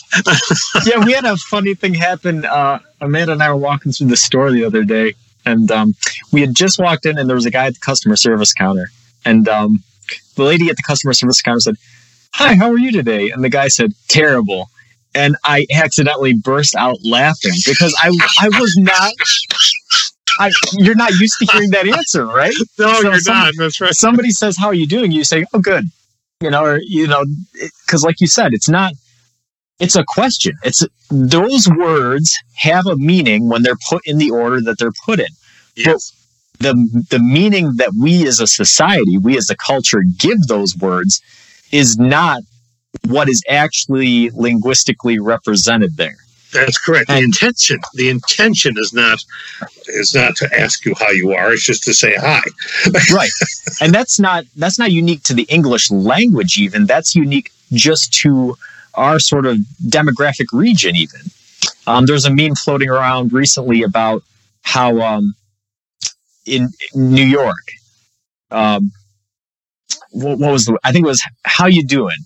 [0.87, 2.45] yeah, we had a funny thing happen.
[2.45, 5.95] Uh, Amanda and I were walking through the store the other day, and um,
[6.33, 8.91] we had just walked in, and there was a guy at the customer service counter.
[9.25, 9.83] And um,
[10.37, 11.77] the lady at the customer service counter said,
[12.35, 13.31] Hi, how are you today?
[13.31, 14.71] And the guy said, Terrible
[15.15, 18.09] and I accidentally burst out laughing because I
[18.41, 19.13] I was not.
[20.41, 22.55] I, you're not used to hearing that answer, right?
[22.79, 23.55] No, so you're somebody, not.
[23.59, 23.93] That's right.
[23.93, 25.85] Somebody says, "How are you doing?" You say, "Oh, good."
[26.41, 27.25] You know, or you know,
[27.85, 28.93] because like you said, it's not.
[29.81, 30.53] It's a question.
[30.63, 35.19] It's those words have a meaning when they're put in the order that they're put
[35.19, 35.27] in.
[35.77, 36.13] Yes.
[36.13, 36.19] But
[36.61, 41.21] the the meaning that we as a society, we as a culture, give those words
[41.73, 42.43] is not
[43.07, 46.17] what is actually linguistically represented there.
[46.53, 47.09] That's correct.
[47.09, 49.23] The intention, the intention is not
[49.89, 51.53] is not to ask you how you are.
[51.53, 52.41] It's just to say hi.
[53.13, 53.31] right,
[53.83, 56.59] and that's not that's not unique to the English language.
[56.59, 58.57] Even that's unique just to
[58.95, 60.97] our sort of demographic region.
[60.97, 61.21] Even
[61.87, 64.23] um, there's a meme floating around recently about
[64.63, 65.35] how um,
[66.47, 67.73] in New York,
[68.51, 68.91] um,
[70.13, 70.79] what, what was the?
[70.83, 72.17] I think it was "How you doing."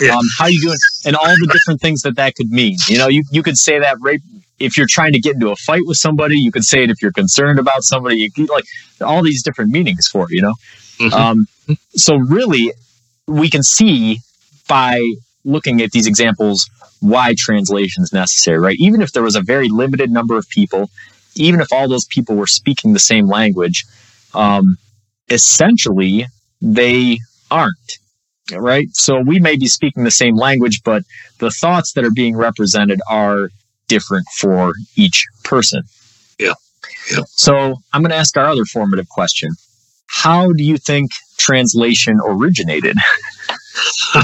[0.00, 0.16] Yeah.
[0.16, 0.76] Um, how you doing?
[1.06, 2.76] And all the different things that that could mean.
[2.88, 4.20] You know, you, you could say that right
[4.58, 6.38] if you're trying to get into a fight with somebody.
[6.38, 8.18] You could say it if you're concerned about somebody.
[8.18, 8.64] You could, like
[9.00, 10.30] all these different meanings for it.
[10.30, 10.54] You know,
[10.98, 11.14] mm-hmm.
[11.14, 12.72] um, so really,
[13.26, 14.18] we can see
[14.68, 15.00] by
[15.44, 16.68] looking at these examples
[17.00, 18.58] why translation is necessary.
[18.58, 18.76] Right?
[18.78, 20.90] Even if there was a very limited number of people,
[21.36, 23.84] even if all those people were speaking the same language,
[24.34, 24.76] um,
[25.30, 26.26] essentially
[26.60, 27.18] they
[27.50, 27.98] aren't
[28.52, 28.88] right?
[28.92, 31.02] So we may be speaking the same language, but
[31.38, 33.50] the thoughts that are being represented are
[33.88, 35.82] different for each person.
[36.38, 36.54] Yeah.
[37.10, 37.22] yeah.
[37.28, 39.50] So I'm going to ask our other formative question.
[40.06, 42.96] How do you think translation originated?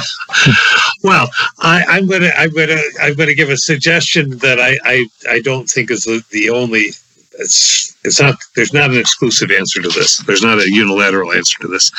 [1.02, 5.40] well, I, am gonna I'm gonna I'm gonna give a suggestion that I I, I
[5.40, 6.90] don't think is the, the only
[7.38, 10.18] it's it's not there's not an exclusive answer to this.
[10.18, 11.90] There's not a unilateral answer to this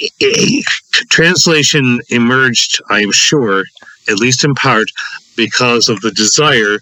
[1.10, 3.64] translation emerged, I am sure,
[4.08, 4.88] at least in part,
[5.36, 6.78] because of the desire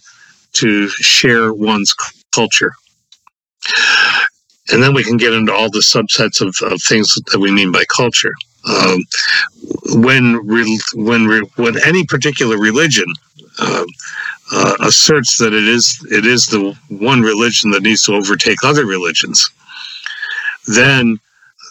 [0.55, 1.95] to share one's
[2.35, 2.73] culture.
[4.73, 7.71] And then we can get into all the subsets of, of things that we mean
[7.71, 8.33] by culture.
[8.69, 8.99] Um,
[10.03, 13.07] when re, when re, when any particular religion
[13.61, 13.85] uh,
[14.53, 18.85] uh, asserts that it is it is the one religion that needs to overtake other
[18.85, 19.49] religions,
[20.67, 21.21] then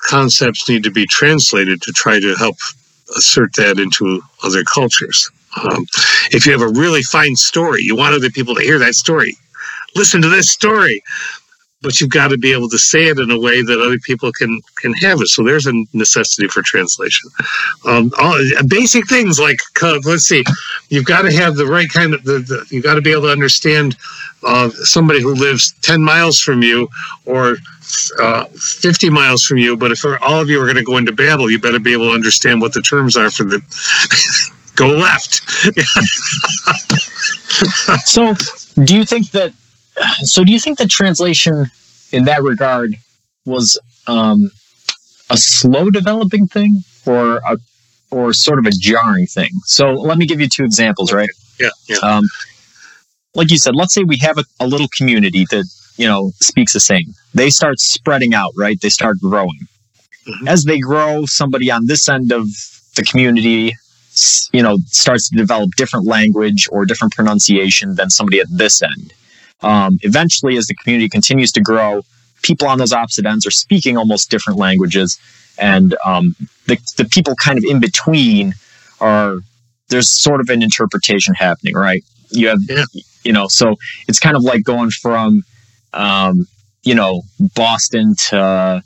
[0.03, 2.57] concepts need to be translated to try to help
[3.15, 5.29] assert that into other cultures.
[5.63, 5.85] Um,
[6.31, 9.37] if you have a really fine story, you want other people to hear that story.
[9.95, 11.01] Listen to this story,
[11.81, 14.31] but you've got to be able to say it in a way that other people
[14.31, 15.27] can can have it.
[15.27, 17.29] So there's a necessity for translation.
[17.85, 18.37] Um, all,
[18.67, 20.43] basic things like uh, let's see,
[20.89, 23.23] you've got to have the right kind of the, the you've got to be able
[23.23, 23.95] to understand
[24.43, 26.89] uh, somebody who lives ten miles from you
[27.25, 27.57] or
[28.19, 31.11] uh, 50 miles from you, but if all of you are going to go into
[31.11, 33.61] battle, you better be able to understand what the terms are for the
[34.75, 35.41] go left.
[38.07, 38.33] so,
[38.83, 39.53] do you think that?
[40.23, 41.65] So, do you think that translation
[42.11, 42.95] in that regard
[43.45, 44.51] was um,
[45.29, 47.57] a slow developing thing, or a
[48.11, 49.51] or sort of a jarring thing?
[49.65, 51.29] So, let me give you two examples, right?
[51.59, 51.69] Yeah.
[51.87, 51.97] yeah.
[51.97, 52.23] Um,
[53.33, 55.65] like you said, let's say we have a, a little community that
[55.97, 57.13] you know, speaks the same.
[57.33, 58.79] They start spreading out, right?
[58.79, 59.67] They start growing.
[60.27, 60.47] Mm-hmm.
[60.47, 62.47] As they grow, somebody on this end of
[62.95, 63.75] the community,
[64.51, 69.13] you know, starts to develop different language or different pronunciation than somebody at this end.
[69.61, 72.01] Um, eventually, as the community continues to grow,
[72.41, 75.19] people on those opposite ends are speaking almost different languages,
[75.57, 76.35] and um,
[76.67, 78.53] the the people kind of in between
[78.99, 79.37] are
[79.89, 82.03] there's sort of an interpretation happening, right?
[82.29, 82.85] You have, yeah.
[83.23, 83.75] you know, so
[84.07, 85.43] it's kind of like going from
[85.95, 86.47] um,
[86.83, 87.23] you know,
[87.55, 88.83] Boston to,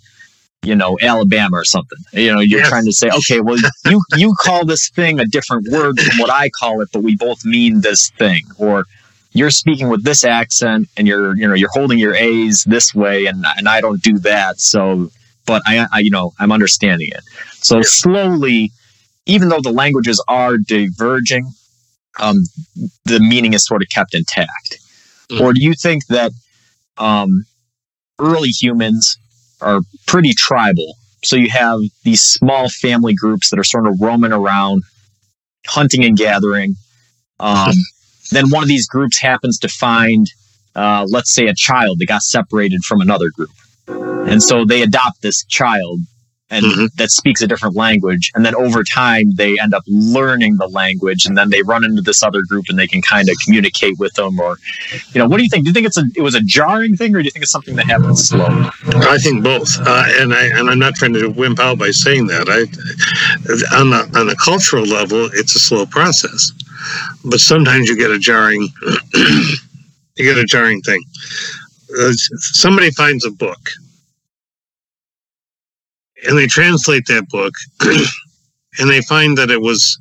[0.63, 1.97] you know, Alabama or something.
[2.13, 2.69] You know, you're yes.
[2.69, 6.29] trying to say, okay, well, you, you call this thing a different word from what
[6.29, 8.43] I call it, but we both mean this thing.
[8.57, 8.85] Or
[9.31, 13.25] you're speaking with this accent and you're, you know, you're holding your A's this way
[13.25, 14.59] and, and I don't do that.
[14.59, 15.11] So,
[15.45, 17.23] but I, I you know, I'm understanding it.
[17.55, 17.89] So yes.
[17.89, 18.71] slowly,
[19.25, 21.51] even though the languages are diverging,
[22.19, 22.37] um,
[23.05, 24.79] the meaning is sort of kept intact.
[25.31, 25.41] Mm.
[25.41, 26.31] Or do you think that
[26.99, 27.45] um,
[28.19, 29.17] early humans
[29.61, 30.95] are pretty tribal.
[31.23, 34.83] So you have these small family groups that are sort of roaming around,
[35.65, 36.75] hunting and gathering.
[37.39, 37.73] Um,
[38.31, 40.27] then one of these groups happens to find,
[40.75, 43.49] uh, let's say, a child that got separated from another group.
[43.87, 46.01] And so they adopt this child
[46.49, 46.85] and mm-hmm.
[46.95, 48.31] that speaks a different language.
[48.35, 52.01] And then over time, they end up learning the language, and then they run into
[52.01, 54.39] this other group, and they can kind of communicate with them.
[54.39, 54.57] Or,
[55.13, 55.65] you know, what do you think?
[55.65, 57.51] Do you think it's a it was a jarring thing, or do you think it's
[57.51, 58.47] something that happens slow?
[58.47, 62.27] I think both, uh, and I and I'm not trying to wimp out by saying
[62.27, 62.47] that.
[62.49, 62.61] I
[63.79, 66.51] on the on a cultural level, it's a slow process,
[67.25, 68.67] but sometimes you get a jarring
[69.13, 71.03] you get a jarring thing.
[71.99, 73.59] Uh, somebody finds a book
[76.27, 79.99] and they translate that book and they find that it was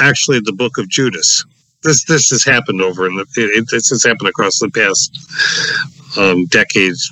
[0.00, 1.44] actually the book of Judas.
[1.82, 6.46] This this has happened over in the it, this has happened across the past um,
[6.46, 7.10] decades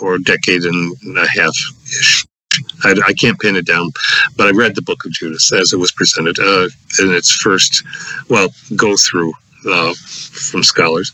[0.00, 1.54] or decade and a half
[1.86, 2.26] ish.
[2.82, 3.90] I, I, can't pin it down,
[4.36, 6.68] but I read the book of Judas as it was presented uh,
[6.98, 7.84] in its first,
[8.28, 9.32] well, go through
[9.68, 11.12] uh, from scholars.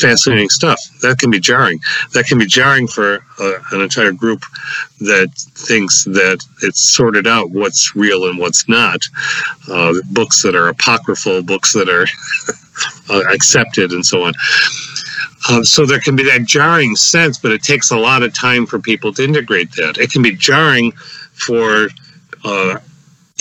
[0.00, 0.80] Fascinating stuff.
[1.02, 1.80] That can be jarring.
[2.12, 4.42] That can be jarring for uh, an entire group
[5.00, 9.04] that thinks that it's sorted out what's real and what's not.
[9.70, 12.06] Uh, books that are apocryphal, books that are
[13.14, 14.32] uh, accepted, and so on.
[15.50, 18.66] Um, so there can be that jarring sense, but it takes a lot of time
[18.66, 19.98] for people to integrate that.
[19.98, 20.92] It can be jarring
[21.34, 21.88] for
[22.44, 22.78] uh,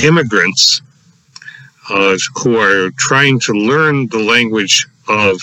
[0.04, 0.82] immigrants
[1.90, 5.40] uh, who are trying to learn the language of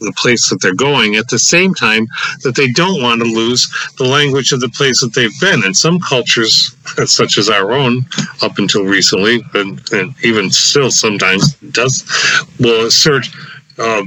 [0.00, 2.06] the place that they're going at the same time
[2.42, 5.64] that they don't want to lose the language of the place that they've been.
[5.64, 6.76] And some cultures,
[7.06, 8.06] such as our own,
[8.42, 12.04] up until recently, and, and even still sometimes does,
[12.58, 13.26] will assert.
[13.78, 14.02] Uh,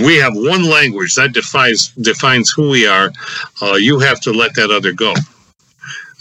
[0.00, 3.10] we have one language that defines defines who we are.
[3.60, 5.12] Uh, you have to let that other go.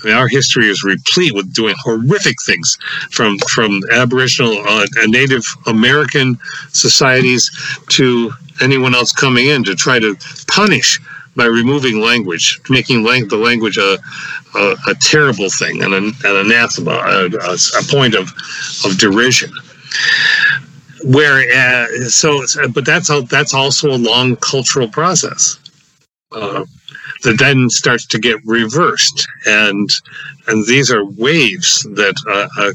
[0.03, 2.77] I mean, our history is replete with doing horrific things,
[3.11, 6.39] from from Aboriginal uh, Native American
[6.69, 7.51] societies
[7.89, 8.31] to
[8.61, 10.15] anyone else coming in to try to
[10.47, 10.99] punish
[11.35, 13.97] by removing language, making lang- the language a,
[14.55, 18.33] a, a, terrible thing and an, an anathema, a, a, point of
[18.85, 19.51] of derision.
[21.05, 22.43] Where uh, so
[22.73, 25.57] but that's a, that's also a long cultural process.
[26.31, 26.65] Uh,
[27.23, 29.89] that then starts to get reversed and
[30.47, 32.71] and these are waves that uh, uh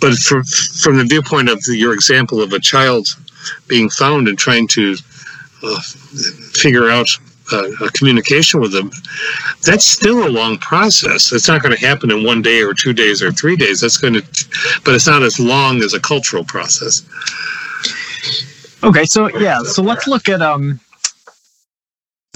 [0.00, 0.42] but from
[0.82, 3.06] from the viewpoint of your example of a child
[3.66, 4.96] being found and trying to
[5.62, 5.80] uh,
[6.52, 7.08] figure out
[7.52, 8.90] uh, a communication with them,
[9.64, 11.32] that's still a long process.
[11.32, 13.80] It's not going to happen in one day or two days or three days.
[13.80, 14.22] That's going to,
[14.84, 17.02] but it's not as long as a cultural process.
[18.84, 20.78] Okay, so yeah, so let's look at um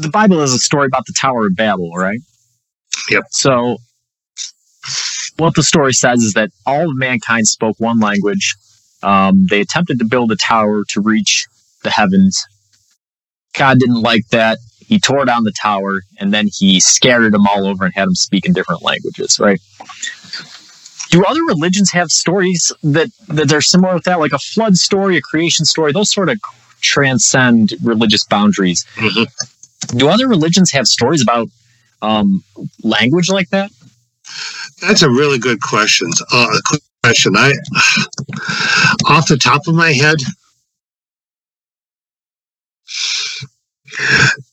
[0.03, 2.20] the Bible is a story about the Tower of Babel, right?
[3.11, 3.24] Yep.
[3.30, 3.78] So
[5.36, 8.55] what the story says is that all of mankind spoke one language.
[9.03, 11.46] Um, they attempted to build a tower to reach
[11.82, 12.44] the heavens.
[13.57, 14.59] God didn't like that.
[14.80, 18.14] He tore down the tower and then he scattered them all over and had them
[18.14, 19.61] speak in different languages, right?
[21.12, 25.16] do other religions have stories that that are similar with that, like a flood story,
[25.18, 25.92] a creation story?
[25.92, 26.40] Those sort of
[26.80, 28.84] transcend religious boundaries.
[28.96, 29.24] Mm-hmm.
[29.89, 31.49] Do other religions have stories about
[32.01, 32.43] um,
[32.83, 33.70] language like that?
[34.80, 36.11] That's a really good question.
[36.33, 36.59] Uh,
[37.03, 37.37] question.
[37.37, 37.53] I,
[39.09, 40.18] off the top of my head,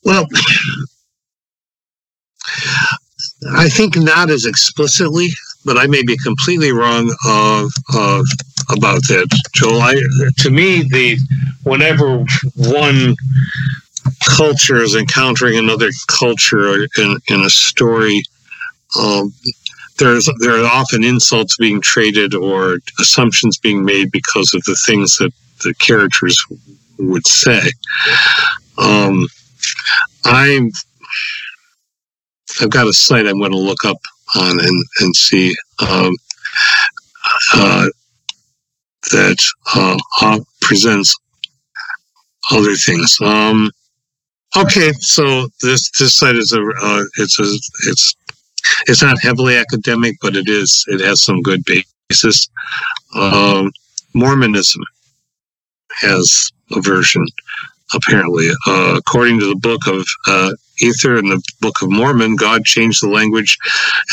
[0.03, 0.27] well,
[3.55, 5.29] I think not as explicitly
[5.65, 8.23] but I may be completely wrong uh, uh,
[8.69, 9.81] about that, Joel.
[9.81, 9.95] I,
[10.39, 11.17] to me, the
[11.63, 12.25] whenever
[12.55, 13.15] one
[14.25, 18.23] culture is encountering another culture in, in a story,
[18.97, 19.33] um,
[19.97, 25.17] there's there are often insults being traded or assumptions being made because of the things
[25.17, 25.31] that
[25.63, 26.41] the characters
[26.97, 27.61] would say.
[28.77, 29.27] Um,
[30.25, 30.71] I'm
[32.61, 33.99] I've got a site I'm going to look up
[34.35, 36.13] on and, and see um,
[37.53, 37.87] uh,
[39.11, 39.37] that
[39.75, 41.15] uh, presents
[42.51, 43.17] other things.
[43.21, 43.69] Um,
[44.57, 47.43] okay, so this this site is a uh, it's a
[47.89, 48.15] it's
[48.87, 52.49] it's not heavily academic, but it is it has some good basis.
[53.15, 53.71] Um,
[54.13, 54.83] Mormonism
[56.01, 57.25] has a version
[57.93, 58.49] apparently.
[58.67, 63.01] Uh, according to the book of uh, Ether and the Book of Mormon, God changed
[63.01, 63.57] the language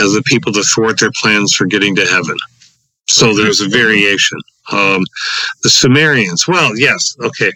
[0.01, 2.37] as the people to thwart their plans for getting to heaven.
[3.09, 4.39] So there's a variation.
[4.72, 5.05] Um,
[5.62, 7.53] the Sumerians, well, yes, okay.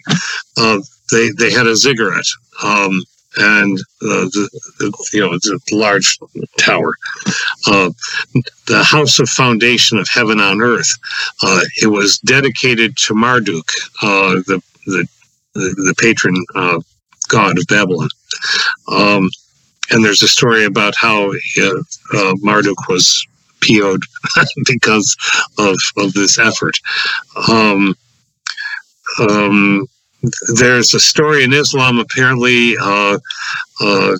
[0.57, 0.79] Uh,
[1.11, 2.25] they, they had a ziggurat.
[2.63, 3.01] Um,
[3.37, 4.49] and uh, the,
[4.79, 6.19] the, you know the large
[6.57, 6.93] tower,
[7.67, 7.89] uh,
[8.67, 10.89] the house of foundation of heaven on earth.
[11.41, 13.69] Uh, it was dedicated to Marduk,
[14.01, 15.07] uh, the the
[15.53, 16.79] the, patron uh,
[17.29, 18.09] god of Babylon.
[18.89, 19.29] Um,
[19.91, 23.25] and there's a story about how uh, Marduk was
[23.61, 24.03] PO'd
[24.65, 25.15] because
[25.57, 26.77] of, of this effort.
[27.49, 27.95] Um,
[29.19, 29.85] um,
[30.55, 33.17] there's a story in Islam, apparently, uh,
[33.81, 34.15] uh,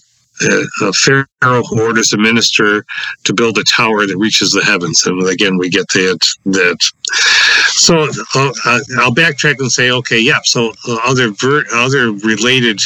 [0.81, 2.83] a pharaoh orders a minister
[3.23, 5.05] to build a tower that reaches the heavens.
[5.05, 6.77] And again, we get that that.
[7.73, 8.03] So
[8.35, 8.51] uh,
[8.97, 10.39] I'll backtrack and say, okay, yeah.
[10.43, 12.79] So uh, other ver- other related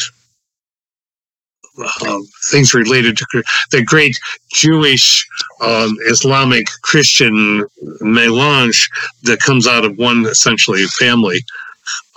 [1.77, 2.19] uh,
[2.51, 4.17] things related to the great
[4.53, 5.27] Jewish,
[5.61, 7.65] um, Islamic, Christian
[8.01, 8.89] melange
[9.23, 11.39] that comes out of one essentially family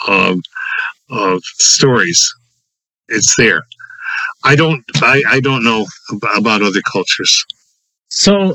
[0.07, 0.43] um,
[1.11, 2.35] of stories.
[3.09, 3.63] It's there.
[4.45, 4.85] I don't.
[4.97, 5.87] I, I don't know
[6.37, 7.45] about other cultures.
[8.09, 8.55] So,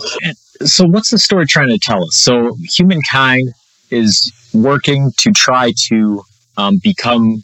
[0.64, 2.16] so what's the story trying to tell us?
[2.16, 3.49] So, humankind
[3.89, 6.24] is working to try to
[6.58, 7.43] um, become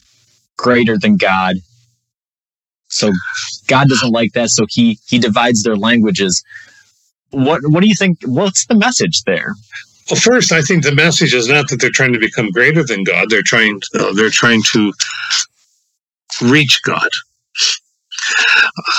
[0.57, 1.57] greater than God.
[2.87, 3.11] So,
[3.67, 6.43] God doesn't like that, so he he divides their languages.
[7.31, 8.19] What what do you think?
[8.23, 9.53] What's the message there?
[10.09, 13.03] Well, first, I think the message is not that they're trying to become greater than
[13.03, 13.29] God.
[13.29, 14.93] They're trying uh, they're trying to
[16.41, 17.09] reach God.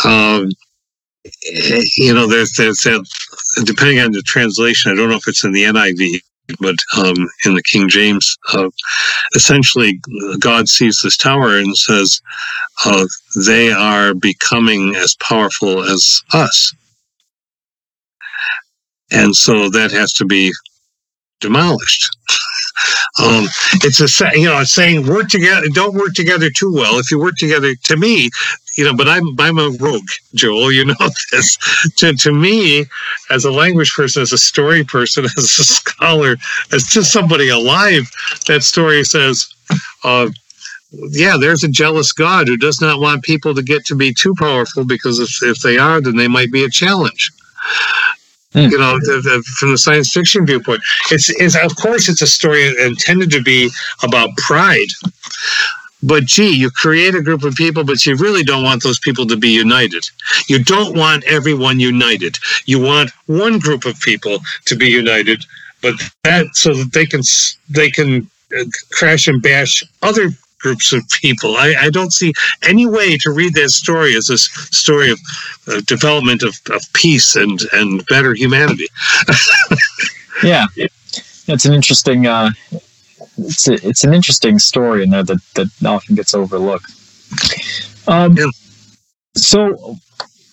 [0.04, 0.50] Um,
[1.96, 3.06] you know, there's there's that
[3.64, 4.92] depending on the translation.
[4.92, 6.20] I don't know if it's in the NIV,
[6.60, 8.70] but um, in the King James, uh,
[9.34, 10.00] essentially,
[10.38, 12.20] God sees this tower and says,
[12.84, 13.06] uh,
[13.46, 16.72] "They are becoming as powerful as us."
[19.10, 20.52] And so that has to be
[21.40, 22.16] demolished.
[23.22, 23.44] Um,
[23.82, 25.66] it's a you know it's saying work together.
[25.74, 26.98] Don't work together too well.
[26.98, 28.30] If you work together, to me,
[28.78, 28.94] you know.
[28.94, 30.72] But I'm I'm a rogue, Joel.
[30.72, 30.94] You know
[31.32, 31.58] this.
[31.96, 32.86] to to me,
[33.28, 36.36] as a language person, as a story person, as a scholar,
[36.72, 38.10] as just somebody alive,
[38.46, 39.52] that story says.
[40.02, 40.30] Uh,
[40.92, 44.34] yeah, there's a jealous God who does not want people to get to be too
[44.34, 47.30] powerful because if, if they are, then they might be a challenge.
[48.54, 48.70] Mm.
[48.70, 52.26] You know, the, the, from the science fiction viewpoint, it's, it's of course it's a
[52.26, 53.70] story intended to be
[54.02, 54.88] about pride.
[56.02, 59.26] But gee, you create a group of people, but you really don't want those people
[59.26, 60.04] to be united.
[60.48, 62.38] You don't want everyone united.
[62.64, 65.44] You want one group of people to be united,
[65.82, 65.94] but
[66.24, 67.20] that so that they can
[67.68, 68.28] they can
[68.58, 70.30] uh, crash and bash other
[70.60, 71.56] groups of people.
[71.56, 72.32] I, I, don't see
[72.62, 75.18] any way to read that story as a story of
[75.68, 78.86] uh, development of, of peace and, and better humanity.
[80.42, 82.50] yeah, it's an interesting uh,
[83.38, 86.90] it's a, it's an interesting story in there that, that often gets overlooked.
[88.06, 88.46] Um, yeah.
[89.36, 89.96] So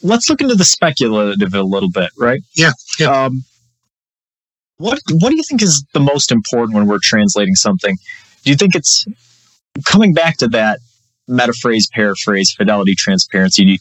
[0.04, 2.42] let's look into the speculative a little bit, right?
[2.56, 2.72] Yeah.
[3.00, 3.26] Yeah.
[3.26, 3.44] Um,
[4.78, 7.98] what What do you think is the most important when we're translating something?
[8.44, 9.06] Do you think it's
[9.86, 10.80] coming back to that
[11.30, 13.78] metaphrase, paraphrase, fidelity, transparency, do you,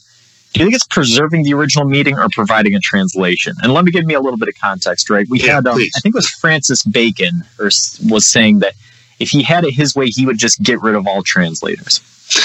[0.52, 3.54] do you think it's preserving the original meaning or providing a translation?
[3.62, 5.26] And let me give me a little bit of context, right?
[5.28, 7.70] We yeah, had, um, I think it was Francis Bacon or
[8.08, 8.74] was saying that
[9.18, 12.00] if he had it his way, he would just get rid of all translators.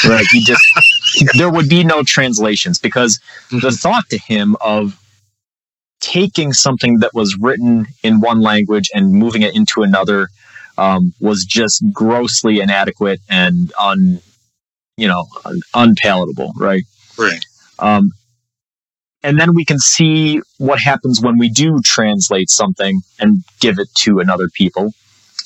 [0.08, 0.26] Right?
[0.32, 0.64] He just,
[1.38, 3.60] there would be no translations because mm-hmm.
[3.60, 4.98] the thought to him of
[6.02, 10.30] taking something that was written in one language and moving it into another
[10.78, 14.20] um, was just grossly inadequate and un,
[14.98, 16.84] you know, un- unpalatable, right?
[17.18, 17.44] Right.
[17.80, 18.12] Um,
[19.24, 23.94] and then we can see what happens when we do translate something and give it
[24.00, 24.94] to another people,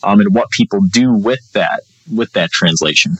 [0.03, 1.81] um, and what people do with that
[2.13, 3.17] with that translation.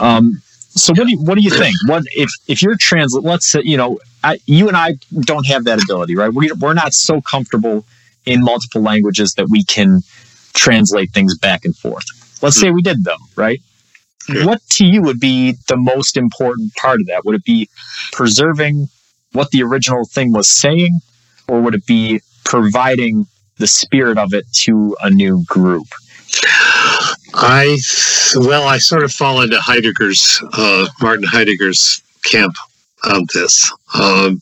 [0.00, 0.40] Um,
[0.74, 1.74] so what do you, what do you think?
[1.86, 3.24] What if if you're translate?
[3.24, 6.32] Let's say you know I, you and I don't have that ability, right?
[6.32, 7.84] We, we're not so comfortable
[8.24, 10.00] in multiple languages that we can
[10.54, 12.04] translate things back and forth.
[12.42, 12.74] Let's say hmm.
[12.74, 13.60] we did though, right?
[14.28, 17.24] What to you would be the most important part of that?
[17.24, 17.68] Would it be
[18.12, 18.88] preserving
[19.32, 21.00] what the original thing was saying,
[21.48, 23.26] or would it be providing
[23.58, 25.86] the spirit of it to a new group?
[27.34, 27.78] I
[28.36, 32.54] well, I sort of fall into Heidegger's uh, Martin Heidegger's camp
[33.04, 33.72] on this.
[33.94, 34.40] Um,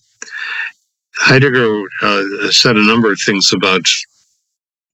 [1.17, 3.87] Heidegger uh, said a number of things about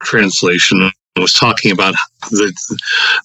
[0.03, 0.91] translation
[1.21, 1.95] was talking about
[2.31, 2.53] the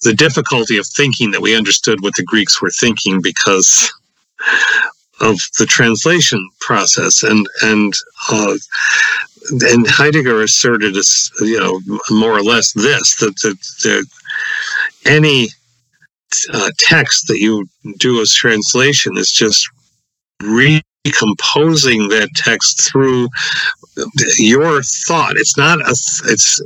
[0.03, 3.91] the difficulty of thinking that we understood what the Greeks were thinking because
[5.19, 7.23] of the translation process.
[7.23, 7.93] And and
[8.31, 8.55] uh,
[9.61, 14.05] and Heidegger asserted as you know more or less this that that, that
[15.05, 15.49] any
[16.53, 17.67] uh, text that you
[17.97, 19.69] do as translation is just
[21.05, 23.27] recomposing that text through
[24.37, 25.35] your thought.
[25.35, 26.61] It's not a it's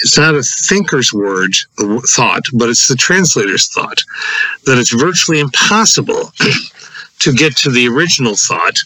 [0.00, 1.54] it's not a thinker's word
[2.14, 4.02] thought, but it's the translator's thought.
[4.64, 6.32] That it's virtually impossible
[7.20, 8.78] to get to the original thought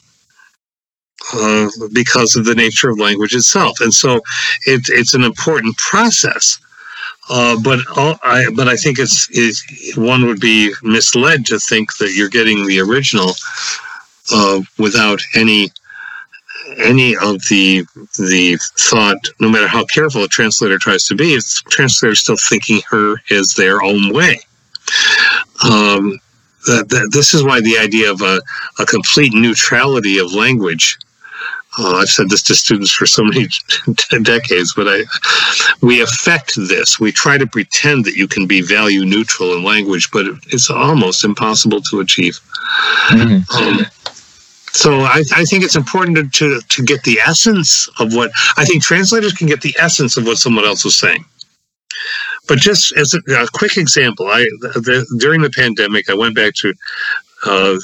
[1.35, 4.17] uh, because of the nature of language itself, and so
[4.67, 6.59] it, it's an important process.
[7.33, 11.97] Uh, but all, I but I think it's, it's one would be misled to think
[11.99, 13.35] that you're getting the original
[14.33, 15.71] uh, without any
[16.79, 17.85] any of the
[18.19, 22.81] the thought, no matter how careful a translator tries to be, the translator still thinking
[22.91, 24.41] her is their own way.
[25.65, 26.19] Um,
[26.67, 28.41] that, that, this is why the idea of a,
[28.79, 30.99] a complete neutrality of language.
[31.79, 33.47] Uh, I've said this to students for so many
[34.23, 35.03] decades, but I,
[35.81, 36.99] we affect this.
[36.99, 41.25] We try to pretend that you can be value neutral in language, but it's almost
[41.25, 42.41] impossible to achieve.
[43.11, 43.57] Mm-hmm.
[43.57, 43.87] Um,
[44.73, 48.65] so I, I, think it's important to, to, to get the essence of what I
[48.65, 51.25] think translators can get the essence of what someone else is saying.
[52.47, 56.55] But just as a, a quick example, I the, during the pandemic, I went back
[56.57, 56.75] to
[57.45, 57.77] uh,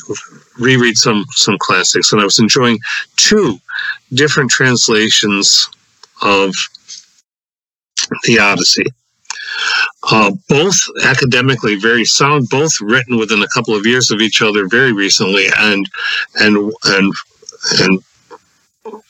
[0.58, 2.78] reread some some classics, and I was enjoying
[3.16, 3.58] two
[4.12, 5.68] different translations
[6.22, 6.54] of
[8.24, 8.86] the Odyssey.
[10.10, 14.68] Uh, both academically very sound, both written within a couple of years of each other
[14.68, 15.88] very recently, and
[16.36, 17.12] and and
[17.80, 18.02] and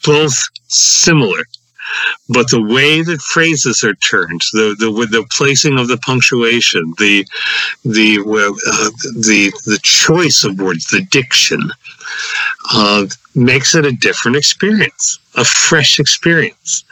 [0.04, 0.34] both
[0.68, 1.42] similar.
[2.28, 7.24] But the way that phrases are turned, the the the placing of the punctuation, the
[7.84, 8.90] the uh,
[9.20, 11.70] the the choice of words, the diction,
[12.72, 16.84] uh, makes it a different experience, a fresh experience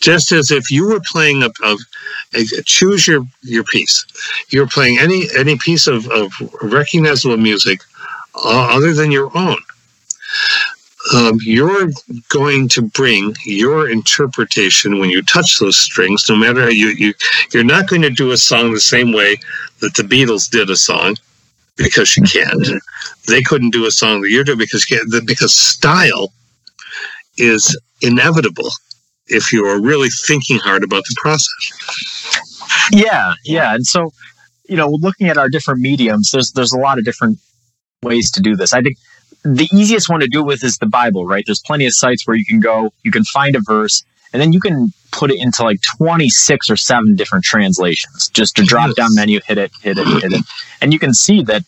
[0.00, 1.76] just as if you were playing a, a,
[2.34, 4.04] a, choose your your piece.
[4.48, 6.32] You're playing any any piece of, of
[6.62, 7.80] recognizable music
[8.34, 9.58] uh, other than your own.
[11.14, 11.90] Um, you're
[12.28, 17.14] going to bring your interpretation when you touch those strings no matter how you, you
[17.52, 19.36] you're not going to do a song the same way
[19.80, 21.16] that the beatles did a song
[21.76, 22.82] because you can't.
[23.26, 24.86] They couldn't do a song that you're doing because
[25.26, 26.32] because style
[27.38, 28.70] is inevitable
[29.30, 32.88] if you are really thinking hard about the process.
[32.92, 34.12] Yeah, yeah, and so
[34.70, 37.38] you know, looking at our different mediums, there's there's a lot of different
[38.02, 38.72] ways to do this.
[38.72, 38.98] I think
[39.42, 41.42] the easiest one to do with is the Bible, right?
[41.44, 44.52] There's plenty of sites where you can go, you can find a verse, and then
[44.52, 48.28] you can put it into like 26 or 7 different translations.
[48.28, 50.44] Just a drop down menu, hit it, hit it, hit it.
[50.80, 51.64] And you can see that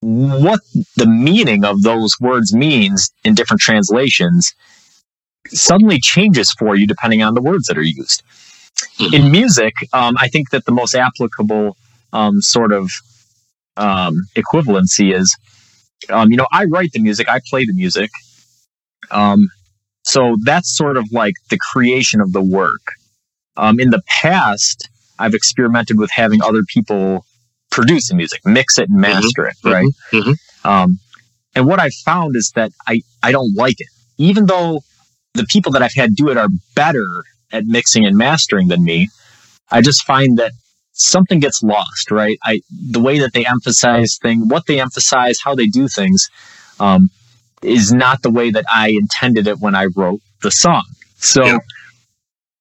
[0.00, 0.60] what
[0.96, 4.52] the meaning of those words means in different translations
[5.50, 8.22] suddenly changes for you depending on the words that are used.
[8.98, 9.14] Mm-hmm.
[9.14, 11.76] In music, um, I think that the most applicable
[12.12, 12.90] um, sort of
[13.76, 15.36] um, equivalency is,
[16.10, 18.10] um, you know, I write the music, I play the music.
[19.10, 19.48] Um,
[20.02, 22.92] so that's sort of like the creation of the work.
[23.56, 24.88] Um, in the past,
[25.18, 27.24] I've experimented with having other people
[27.70, 29.12] produce the music, mix it and mm-hmm.
[29.12, 29.68] master mm-hmm.
[29.68, 29.88] it, right?
[30.12, 30.92] Mm-hmm.
[31.54, 33.88] and what I found is that I, I don't like it.
[34.18, 34.80] Even though
[35.36, 37.06] the people that I've had do it are better
[37.52, 39.08] at mixing and mastering than me.
[39.70, 40.52] I just find that
[40.92, 42.38] something gets lost, right?
[42.42, 42.60] I
[42.90, 46.28] the way that they emphasize things, what they emphasize, how they do things,
[46.80, 47.10] um,
[47.62, 50.84] is not the way that I intended it when I wrote the song.
[51.16, 51.58] So yeah.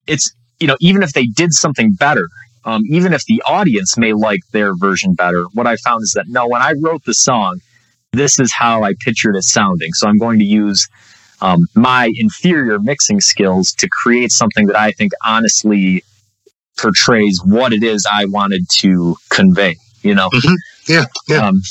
[0.07, 2.27] it's you know even if they did something better,
[2.65, 6.25] um, even if the audience may like their version better, what I found is that
[6.27, 7.61] no, when I wrote the song,
[8.13, 9.93] this is how I pictured it sounding.
[9.93, 10.87] So I'm going to use
[11.41, 16.03] um, my inferior mixing skills to create something that I think honestly
[16.77, 19.75] portrays what it is I wanted to convey.
[20.01, 20.53] You know, mm-hmm.
[20.87, 21.47] yeah, yeah.
[21.47, 21.61] Um,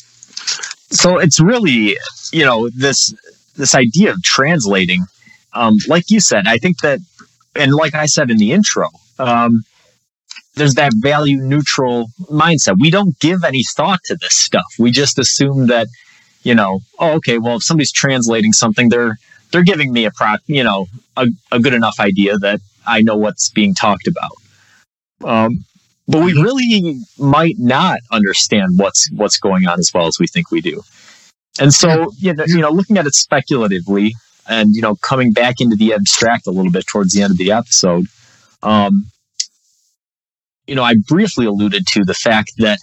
[0.91, 1.97] so it's really,
[2.33, 3.15] you know, this
[3.57, 5.05] this idea of translating.
[5.53, 6.99] Um, like you said, I think that,
[7.55, 8.89] and like I said in the intro,
[9.21, 9.62] um,
[10.57, 12.77] there's that value neutral mindset.
[12.81, 14.67] We don't give any thought to this stuff.
[14.79, 15.87] We just assume that,
[16.43, 19.17] you know, oh, okay, well, if somebody's translating something, they're
[19.55, 20.87] they're giving me a pro, you know,
[21.17, 24.33] a, a good enough idea that I know what's being talked about.
[25.25, 25.65] Um,
[26.09, 26.43] but we mm-hmm.
[26.43, 30.83] really might not understand what's what's going on as well as we think we do.
[31.61, 34.15] And so, you know, you know, looking at it speculatively,
[34.49, 37.39] and you know, coming back into the abstract a little bit towards the end of
[37.39, 38.07] the episode,
[38.65, 39.07] um,
[40.67, 42.81] you know, I briefly alluded to the fact that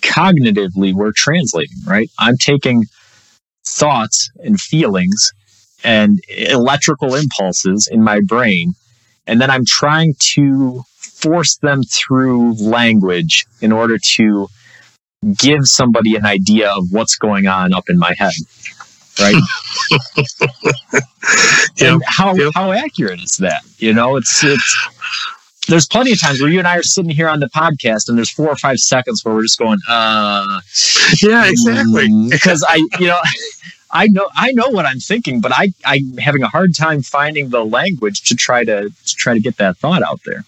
[0.00, 1.76] cognitively we're translating.
[1.84, 2.84] Right, I'm taking
[3.66, 5.32] thoughts and feelings
[5.84, 8.74] and electrical impulses in my brain.
[9.26, 14.48] And then I'm trying to force them through language in order to
[15.36, 18.32] give somebody an idea of what's going on up in my head.
[19.18, 19.40] Right.
[21.76, 21.92] yep.
[21.92, 22.52] And how, yep.
[22.54, 23.62] how accurate is that?
[23.78, 24.88] You know, it's, it's,
[25.68, 28.18] there's plenty of times where you and I are sitting here on the podcast and
[28.18, 30.60] there's four or five seconds where we're just going, uh,
[31.22, 32.08] yeah, exactly.
[32.28, 33.20] Because I, you know,
[33.94, 37.50] I know I know what I'm thinking, but I I'm having a hard time finding
[37.50, 40.44] the language to try to, to try to get that thought out there.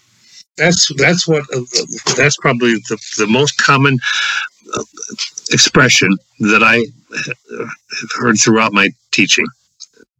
[0.57, 1.61] That's that's what uh,
[2.17, 3.99] that's probably the, the most common
[4.73, 4.83] uh,
[5.51, 6.85] expression that I
[7.15, 9.45] have heard throughout my teaching,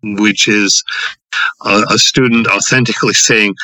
[0.03, 0.83] which is
[1.65, 3.55] a, a student authentically saying,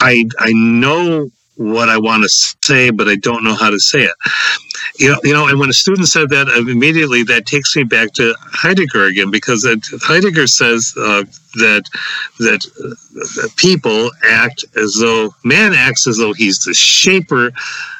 [0.00, 4.04] "I I know what I want to say, but I don't know how to say
[4.04, 4.14] it.
[4.98, 8.12] You know, you know, and when a student said that, immediately that takes me back
[8.14, 9.66] to Heidegger again, because
[10.02, 11.84] Heidegger says uh, that
[12.38, 12.60] that,
[13.44, 17.52] uh, people act as though man acts as though he's the shaper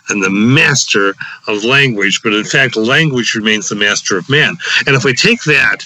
[0.09, 1.14] and the master
[1.48, 4.56] of language, but in fact, language remains the master of man.
[4.86, 5.84] And if we take that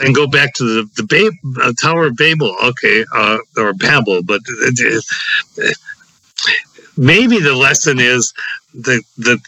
[0.00, 4.22] and go back to the the Ba- uh, Tower of Babel, okay, uh, or Babel,
[4.22, 5.00] but uh,
[5.62, 5.72] uh,
[6.98, 8.34] maybe the lesson is
[8.74, 9.40] that that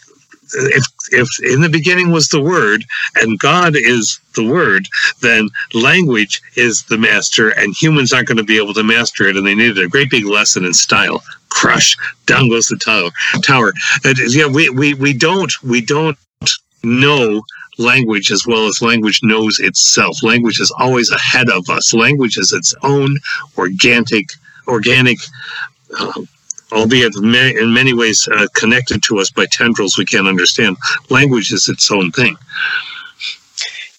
[0.53, 2.83] if if in the beginning was the word
[3.15, 4.87] and God is the word,
[5.21, 9.37] then language is the master, and humans aren't going to be able to master it,
[9.37, 11.23] and they needed a great big lesson in style.
[11.49, 13.11] Crush down goes the tower.
[13.43, 13.71] Tower.
[14.27, 16.17] Yeah, we, we we don't we don't
[16.83, 17.41] know
[17.77, 20.23] language as well as language knows itself.
[20.23, 21.93] Language is always ahead of us.
[21.93, 23.17] Language is its own
[23.57, 24.31] organic
[24.67, 25.17] organic.
[25.99, 26.21] Uh,
[26.71, 30.77] albeit in many ways uh, connected to us by tendrils we can't understand.
[31.09, 32.35] Language is its own thing.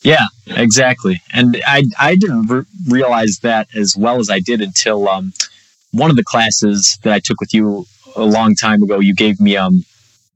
[0.03, 1.23] Yeah, exactly.
[1.33, 5.33] And I, I didn't re- realize that as well as I did until um,
[5.93, 8.99] one of the classes that I took with you a long time ago.
[8.99, 9.85] You gave me um,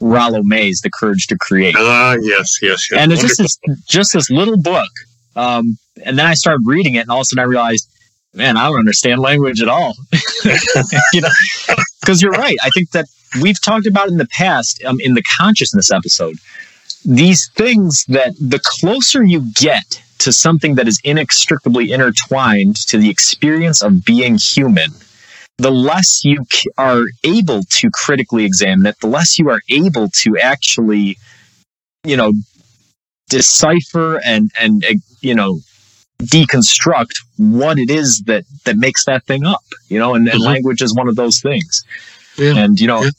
[0.01, 1.75] Rollo May's The Courage to Create.
[1.77, 3.01] Ah, uh, yes, yes, yes.
[3.01, 4.91] And it's just this, just this little book.
[5.35, 7.89] Um, and then I started reading it, and all of a sudden I realized,
[8.35, 9.95] man, I don't understand language at all.
[11.13, 11.29] you know,
[12.07, 12.57] because you're right.
[12.63, 13.07] I think that
[13.43, 16.37] we've talked about in the past um, in the consciousness episode
[17.07, 23.09] these things that the closer you get to something that is inextricably intertwined to the
[23.09, 24.91] experience of being human,
[25.59, 26.45] the less you
[26.79, 31.17] are able to critically examine it, the less you are able to actually,
[32.03, 32.33] you know,
[33.29, 35.61] decipher and and uh, you know
[36.19, 40.47] deconstruct what it is that that makes that thing up you know and, and mm-hmm.
[40.47, 41.85] language is one of those things
[42.39, 42.57] yeah.
[42.57, 43.11] and you know yeah.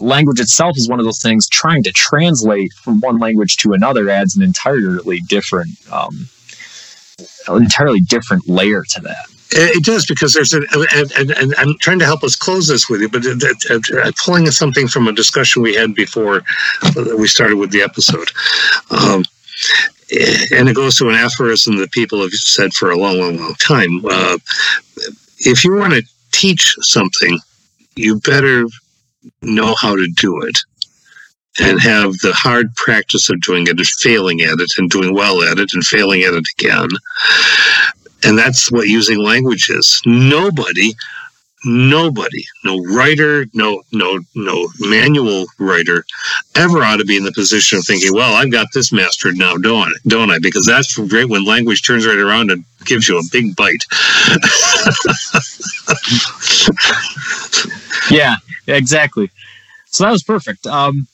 [0.00, 4.10] language itself is one of those things trying to translate from one language to another
[4.10, 6.28] adds an entirely different um,
[7.48, 10.60] entirely different layer to that it does because there's a,
[10.94, 14.48] and, and, and, I'm trying to help us close this with you, but uh, pulling
[14.50, 16.42] something from a discussion we had before
[17.18, 18.30] we started with the episode.
[18.90, 19.24] Um,
[20.52, 23.54] and it goes to an aphorism that people have said for a long, long, long
[23.54, 24.04] time.
[24.04, 24.38] Uh,
[25.38, 26.02] if you want to
[26.32, 27.38] teach something,
[27.96, 28.66] you better
[29.42, 30.58] know how to do it
[31.58, 35.42] and have the hard practice of doing it and failing at it and doing well
[35.42, 36.88] at it and failing at it again.
[38.24, 40.00] And that's what using language is.
[40.06, 40.94] Nobody
[41.64, 46.04] nobody, no writer, no no no manual writer,
[46.56, 49.56] ever ought to be in the position of thinking, "Well, I've got this mastered now,
[49.56, 50.38] don't I?" Don't I?
[50.38, 53.84] Because that's great when language turns right around and gives you a big bite.
[58.10, 58.36] yeah,
[58.66, 59.30] exactly.
[59.86, 60.66] So that was perfect.
[60.66, 61.06] Um,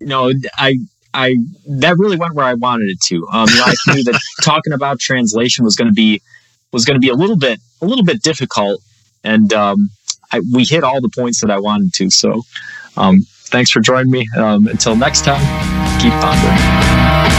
[0.00, 0.76] you know, I
[1.14, 1.36] I
[1.66, 3.26] that really went where I wanted it to.
[3.28, 6.20] Um, you know, I knew that talking about translation was going to be
[6.72, 8.82] was going to be a little bit a little bit difficult
[9.28, 9.90] and um,
[10.32, 12.10] I, we hit all the points that I wanted to.
[12.10, 12.42] So,
[12.96, 13.20] um,
[13.50, 14.26] thanks for joining me.
[14.36, 15.42] Um, until next time,
[16.00, 17.37] keep pondering.